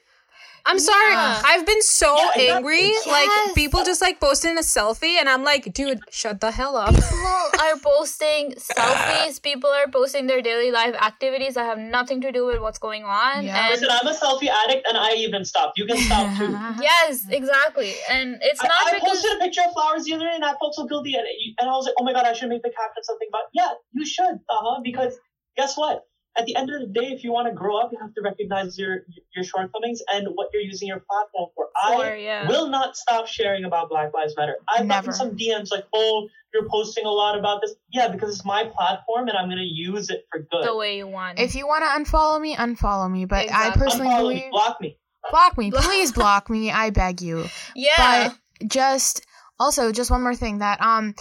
[0.69, 1.13] I'm sorry.
[1.13, 1.41] Yeah.
[1.45, 2.49] I've been so Yeah, exactly.
[2.49, 2.91] angry.
[3.07, 6.93] Like people just like posting a selfie, and I'm like, dude, shut the hell up.
[6.93, 12.31] people are posting selfies people are posting their daily life activities that have nothing to
[12.31, 13.57] do with what's going on Yeah.
[13.57, 15.77] and Listen, I'm a selfie addict, and I even stopped.
[15.77, 16.51] You can stop too.
[16.81, 20.25] yes exactly and it's I, not I because posted a picture of flowers the other
[20.25, 21.25] day, and I felt so guilty, and,
[21.59, 23.71] and I was like, "Oh my god, I should make the caption something about." Yeah,
[23.93, 24.79] you should, uh huh.
[24.83, 25.13] Because
[25.55, 26.03] guess what?
[26.37, 28.21] At the end of the day, if you want to grow up, you have to
[28.21, 28.99] recognize your
[29.35, 31.65] your shortcomings and what you're using your platform for.
[31.87, 34.55] for, I yeah will not stop sharing about Black Lives Matter.
[34.69, 35.07] I've Never.
[35.07, 38.65] gotten some DMs like, "Oh, you're posting a lot about this." Yeah, because it's my
[38.65, 40.65] platform, and I'm gonna use it for good.
[40.67, 43.25] the way you want If you want to unfollow me, unfollow me.
[43.25, 43.81] But I Exactly.
[43.81, 44.97] personally Unfollow me, believe block me.
[45.31, 45.71] block me.
[45.71, 46.71] Please block me.
[46.71, 47.45] I beg you.
[47.75, 48.29] yeah
[48.59, 49.25] But just
[49.59, 51.15] also just one more thing that um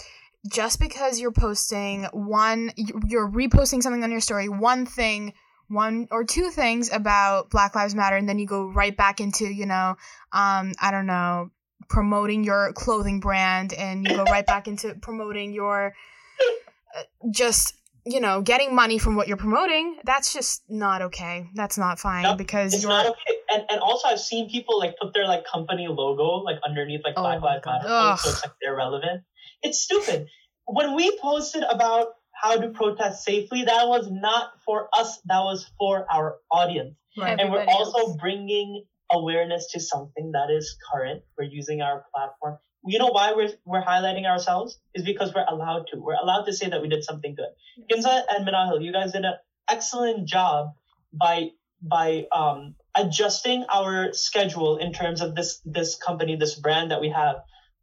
[0.51, 5.33] just because you're posting one you're reposting something on your story one thing
[5.69, 9.45] one or two things about black lives matter and then you go right back into
[9.45, 9.95] you know
[10.31, 11.49] um i don't know
[11.89, 15.93] promoting your clothing brand and you go right back into promoting your
[16.97, 17.73] uh, just
[18.05, 22.37] you know getting money from what you're promoting that's just not okay that's not fine
[22.37, 23.37] because It's you're not okay.
[23.49, 27.15] And and also I've seen people like put their like company logo like underneath like
[27.17, 29.23] Oh Black Lives Matter, so it's like irrelevant.
[29.61, 30.27] It's stupid.
[30.65, 35.19] When we posted about how to protest safely, that was not for us.
[35.25, 36.95] That was for our audience.
[37.17, 37.39] Right.
[37.39, 38.17] and we're Everybody also else.
[38.19, 41.23] bringing awareness to something that is current.
[41.37, 42.57] We're using our platform.
[42.85, 45.99] You know why we're we're highlighting ourselves is because we're allowed to.
[45.99, 47.49] We're allowed to say that we did something good.
[47.91, 49.33] Kinza and Minahil, you guys did an
[49.69, 50.73] excellent job
[51.11, 51.49] by
[51.81, 57.09] by um, adjusting our schedule in terms of this this company, this brand that we
[57.09, 57.37] have,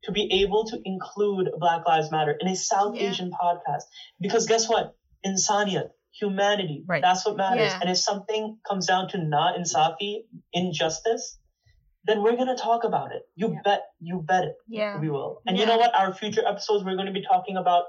[0.05, 3.09] to be able to include Black Lives Matter in a South Yeah.
[3.11, 3.85] Asian podcast.
[4.21, 4.95] Because guess what?
[5.27, 7.03] Insaniyat, humanity, Right.
[7.03, 7.73] that's what matters.
[7.73, 7.79] Yeah.
[7.81, 11.39] And if something comes down to not insafi, injustice,
[12.07, 13.23] then we're gonna talk about it.
[13.35, 13.61] You Yeah.
[13.65, 14.57] bet, you bet it.
[14.69, 15.41] yeah We will.
[15.47, 15.95] And you know what?
[15.99, 17.85] Our future episodes, we're going to be talking about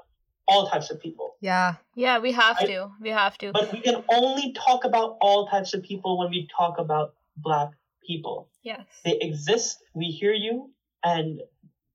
[0.48, 1.36] all types of people.
[1.42, 1.76] Yeah.
[1.96, 5.48] yeah we have I- to we have to But we can only talk about all
[5.48, 7.72] types of people when we talk about black
[8.08, 8.48] people.
[8.64, 9.84] yes They exist.
[9.94, 10.72] We hear you.
[11.04, 11.42] And,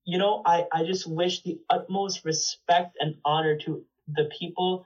[0.05, 4.85] you know, I, I just wish the utmost respect and honor to the people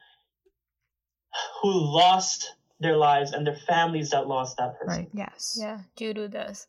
[1.63, 5.05] who lost their lives and their families that lost that person.
[5.05, 5.09] Right.
[5.13, 5.57] yes.
[5.59, 6.67] Yeah due to this.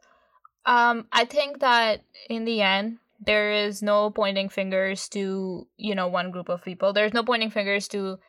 [0.65, 6.07] Um i think that in the end there is no pointing fingers to you know
[6.07, 6.93] one group of people.
[6.93, 8.19] There's no pointing fingers to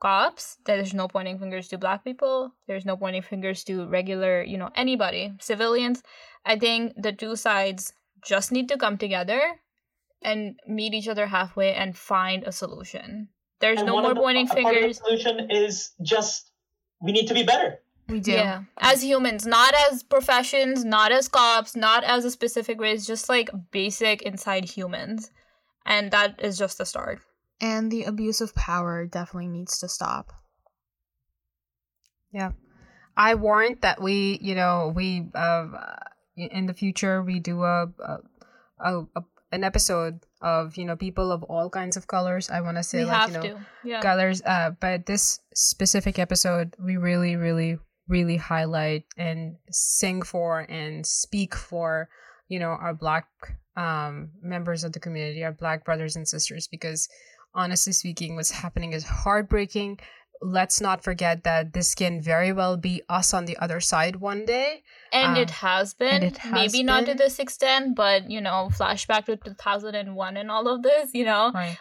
[0.00, 0.58] cops.
[0.64, 2.52] There's no pointing fingers to black people.
[2.66, 6.02] There's no pointing fingers to regular you know anybody civilians.
[6.44, 7.92] I think the two sides
[8.24, 9.40] just need to come together
[10.22, 13.28] and meet each other halfway and find a solution
[13.60, 16.50] there's And no more of the- pointing a part of the fingers solution is just
[17.00, 17.78] we need to be better.
[18.08, 22.80] we do Yeah, as humans, not as professions, not as cops, not as a specific
[22.80, 25.30] race, just like basic inside humans.
[25.86, 27.20] And that is just the start.
[27.60, 30.32] and the abuse of power definitely needs to stop
[32.32, 32.52] Yeah.
[33.16, 35.68] I warrant that we, you know, we uh
[36.36, 38.18] in the future we do a a,
[38.80, 39.22] a, a
[39.52, 42.48] an episode of, you know, people of all kinds of colors.
[42.48, 43.60] I want to say we like, you know.
[43.84, 44.00] Yeah.
[44.00, 47.78] colors uh but this specific episode we really really
[48.08, 52.08] really highlight and sing for and speak for
[52.48, 53.26] you know our black
[53.76, 57.08] um members of the community our black brothers and sisters because
[57.54, 59.98] honestly speaking what's happening is heartbreaking
[60.42, 64.44] let's not forget that this can very well be us on the other side one
[64.44, 64.82] day.
[65.12, 66.22] And Um, it has been.
[66.22, 70.68] it has Maybe not to this extent, but you know, flashback to 2001 and all
[70.68, 71.78] of this, you know, right.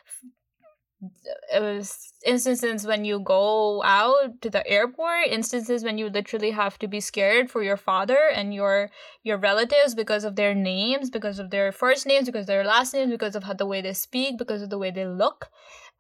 [1.52, 6.78] It was instances when you go out to the airport instances when you literally have
[6.78, 8.92] to be scared for your father and your
[9.24, 12.94] your relatives because of their names because of their first names because of their last
[12.94, 15.50] names because of how the way they speak because of the way they look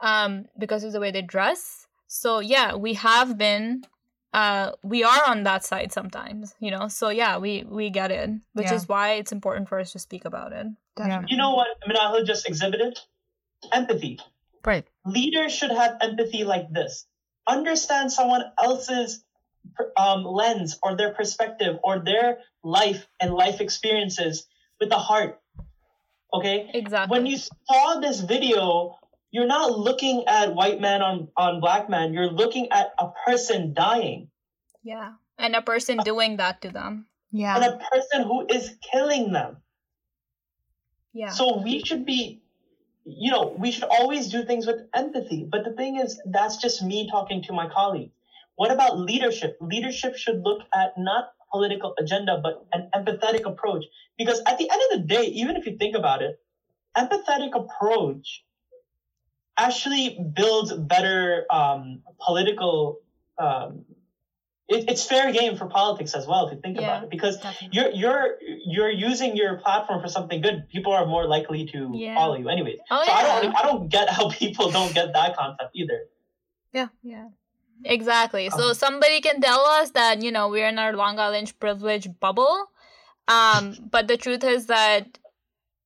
[0.01, 1.80] um because of the way they dress
[2.11, 3.83] so yeah we have been
[4.33, 8.29] uh we are on that side sometimes you know so yeah we we get it
[8.51, 8.75] which Yeah.
[8.75, 12.25] is why it's important for us to speak about it definitely You know what Minahil
[12.25, 12.99] just exhibited?
[13.71, 14.19] Empathy.
[14.65, 17.05] right Leaders should have empathy like this.
[17.47, 19.23] Understand someone else's
[19.95, 24.47] um, lens or their perspective or their life and life experiences
[24.81, 25.39] with the heart.
[26.33, 26.69] Okay?
[26.73, 28.97] exactly When you saw this video,
[29.31, 32.13] you're not looking at white man on, on black man.
[32.13, 34.29] You're looking at a person dying
[34.83, 38.75] yeah and a person uh, doing that to them yeah and a person who is
[38.91, 39.57] killing them.
[41.13, 42.41] yeah So we should be,
[43.05, 45.47] you know, we should always do things with empathy.
[45.49, 48.11] But the thing is, that's just me talking to my colleagues.
[48.55, 49.57] What about leadership?
[49.61, 53.85] Leadership should look at not political agenda, but an empathetic approach.
[54.17, 56.39] Because at the end of the day, even if you think about it,
[56.95, 58.43] empathetic approach
[59.57, 62.99] actually build better um, political.
[63.37, 63.85] Um,
[64.67, 67.37] it, it's fair game for politics as well if you think Yeah, about it, because
[67.41, 67.69] Definitely.
[67.71, 70.69] you're you're you're using your platform for something good.
[70.69, 72.15] People are more likely to Yeah.
[72.15, 72.79] follow you, anyways.
[72.89, 76.01] Oh so I don't I don't get how people don't get that concept either.
[76.73, 76.87] Yeah.
[77.03, 77.27] Yeah.
[77.83, 78.49] Exactly.
[78.49, 82.07] So Um, somebody can tell us that, you know, we're in our Long Island privilege
[82.19, 82.69] bubble.
[83.27, 85.17] Um, but the truth is that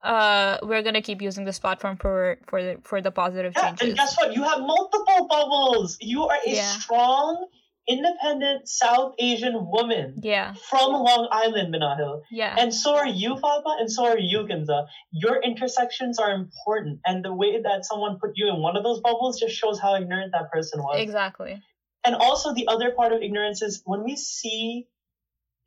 [0.06, 3.78] uh we're gonna keep using this platform for for the for the positive Yeah, and
[3.80, 3.96] changes.
[3.98, 4.34] guess what?
[4.36, 5.98] You have multiple bubbles.
[6.00, 6.62] You are a Yeah.
[6.80, 7.48] strong,
[7.88, 10.54] independent South Asian woman Yeah.
[10.70, 12.22] from Long Island, Minahil.
[12.32, 12.56] Yeah.
[12.58, 14.88] And so are you, Fatma, and so are you, Kinza.
[15.12, 19.02] Your intersections are important, and the way that someone put you in one of those
[19.02, 21.00] bubbles just shows how ignorant that person was.
[21.00, 21.62] exactly.
[22.04, 24.88] And also, the other part of ignorance is when we see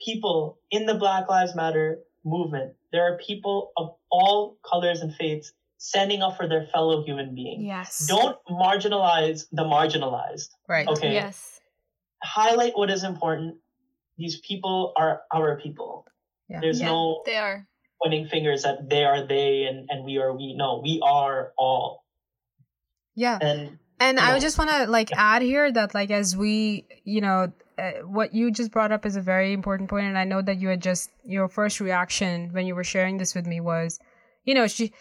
[0.05, 5.53] people in the Black Lives Matter movement, there are people of all colors and faiths
[5.79, 7.65] standing up for their fellow human being.
[7.65, 8.07] Yes.
[8.07, 10.49] Don't marginalize the marginalized.
[10.69, 10.89] Right.
[10.89, 11.13] Okay.
[11.13, 11.61] Yes.
[12.23, 13.57] Highlight what is important.
[14.17, 16.05] These people are our people.
[16.49, 16.61] Yeah.
[16.61, 17.67] There's Yeah, no they are.
[18.03, 20.55] pointing fingers at they are they and, and we are we.
[20.57, 22.05] No, we are all.
[23.15, 23.39] Yeah.
[23.41, 27.53] And And I just want to like add here that like as we, you know,
[27.79, 30.59] uh, what you just brought up is a very important point, and I know that
[30.59, 33.99] you had just your first reaction when you were sharing this with me was,
[34.45, 34.93] you know, she,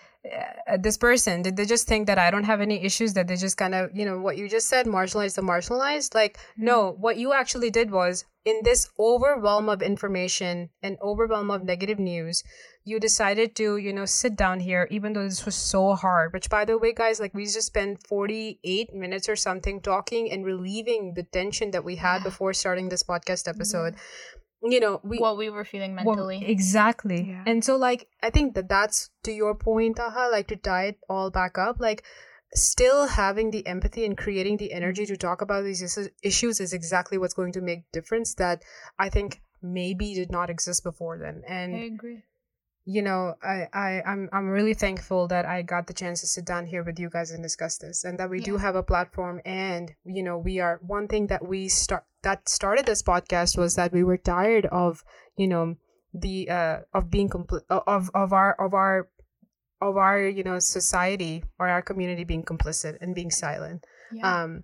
[0.68, 3.36] Uh, this person did they just think that I don't have any issues that they
[3.36, 6.14] just kind of, you know, what you just said, marginalized the marginalized.
[6.14, 7.02] Like, no, mm-hmm.
[7.02, 12.44] what you actually did was in this overwhelm of information and overwhelm of negative news,
[12.88, 16.50] you decided to you know sit down here even though this was so hard which
[16.50, 21.14] by the way guys like we just spent 48 minutes or something talking and relieving
[21.14, 24.40] the tension that we had before starting this podcast episode mm-hmm.
[24.64, 26.44] You know we what we were feeling well, mentally.
[26.46, 27.44] exactly Yeah.
[27.46, 31.00] and so like i think that that's to your point aha like to tie it
[31.10, 32.04] all back up like
[32.54, 37.18] still having the empathy and creating the energy to talk about these issues is exactly
[37.18, 38.64] what's going to make difference that
[38.98, 42.24] i think maybe did not exist before then and I agree.
[42.86, 46.46] you know I, I i'm i'm really thankful that i got the chance to sit
[46.46, 49.42] down here with you guys and discuss this and that we do have a platform
[49.46, 53.76] and you know we are one thing that we start that started this podcast was
[53.80, 55.04] that we were tired of
[55.38, 55.66] you know
[56.14, 59.08] the uh of being complete of of our of our
[59.88, 64.26] of our you know society or our community being complicit and being silent Yeah.
[64.44, 64.64] um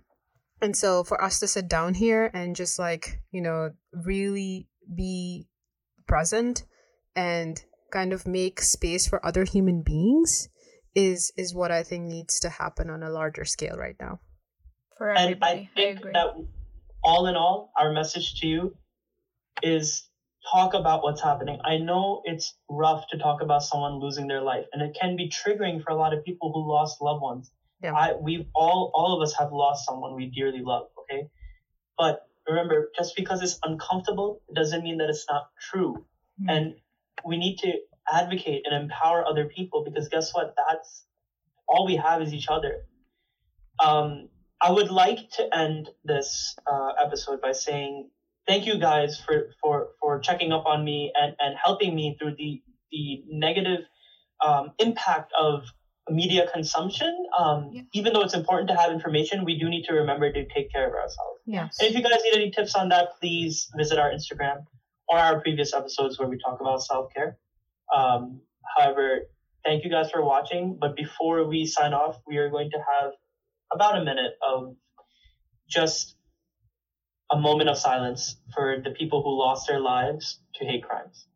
[0.60, 4.68] and so for us to sit down here and just like you know really
[5.02, 5.46] be
[6.06, 6.64] present
[7.16, 7.62] and
[7.92, 10.48] kind of make space for other human beings
[10.94, 14.18] is is what i think needs to happen on a larger scale right now
[14.98, 15.70] For and I everybody.
[15.76, 16.12] I, agree.
[16.18, 16.30] that
[17.04, 18.76] all in all, our message to you
[19.62, 20.08] is
[20.50, 21.58] talk about what's happening.
[21.64, 25.30] I know it's rough to talk about someone losing their life, and it can be
[25.30, 27.50] triggering for a lot of people who lost loved ones.
[27.82, 27.92] Yeah.
[27.92, 31.28] I we've all all of us have lost someone we dearly love, okay?
[31.98, 36.06] But remember, just because it's uncomfortable, it doesn't mean that it's not true.
[36.42, 36.48] Hmm.
[36.48, 36.74] And
[37.24, 37.72] we need to
[38.10, 40.54] advocate and empower other people because guess what?
[40.68, 41.04] That's
[41.68, 42.86] all we have is each other.
[43.80, 44.28] Um,
[44.64, 48.08] I would like to end this uh, episode by saying
[48.46, 52.32] thank you guys for, for, for checking up on me and, and helping me through
[52.38, 53.80] the, the negative
[54.42, 55.64] um, impact of
[56.08, 57.26] media consumption.
[57.38, 57.82] Um, Yeah.
[57.92, 60.86] Even though it's important to have information, we do need to remember to take care
[60.86, 61.40] of ourselves.
[61.44, 64.64] yes And if you guys need any tips on that, please visit our Instagram
[65.08, 67.36] or our previous episodes where we talk about self care.
[67.94, 68.40] Um,
[68.76, 69.26] however,
[69.62, 70.78] thank you guys for watching.
[70.80, 73.10] But before we sign off, we are going to have
[73.74, 74.74] about a minute of
[75.68, 76.16] just
[77.30, 81.26] a moment of silence for the people who lost their lives to hate crimes.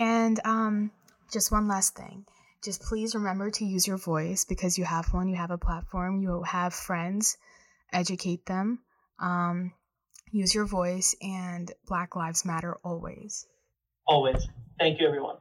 [0.00, 0.90] And um,
[1.30, 2.24] just one last thing.
[2.64, 6.20] Just please remember to use your voice because you have one, you have a platform,
[6.20, 7.36] you have friends,
[7.92, 8.80] educate them.
[9.18, 9.72] Um,
[10.32, 13.46] use your voice, and Black Lives Matter always.
[14.06, 14.48] Always.
[14.78, 15.36] Thank you, everyone.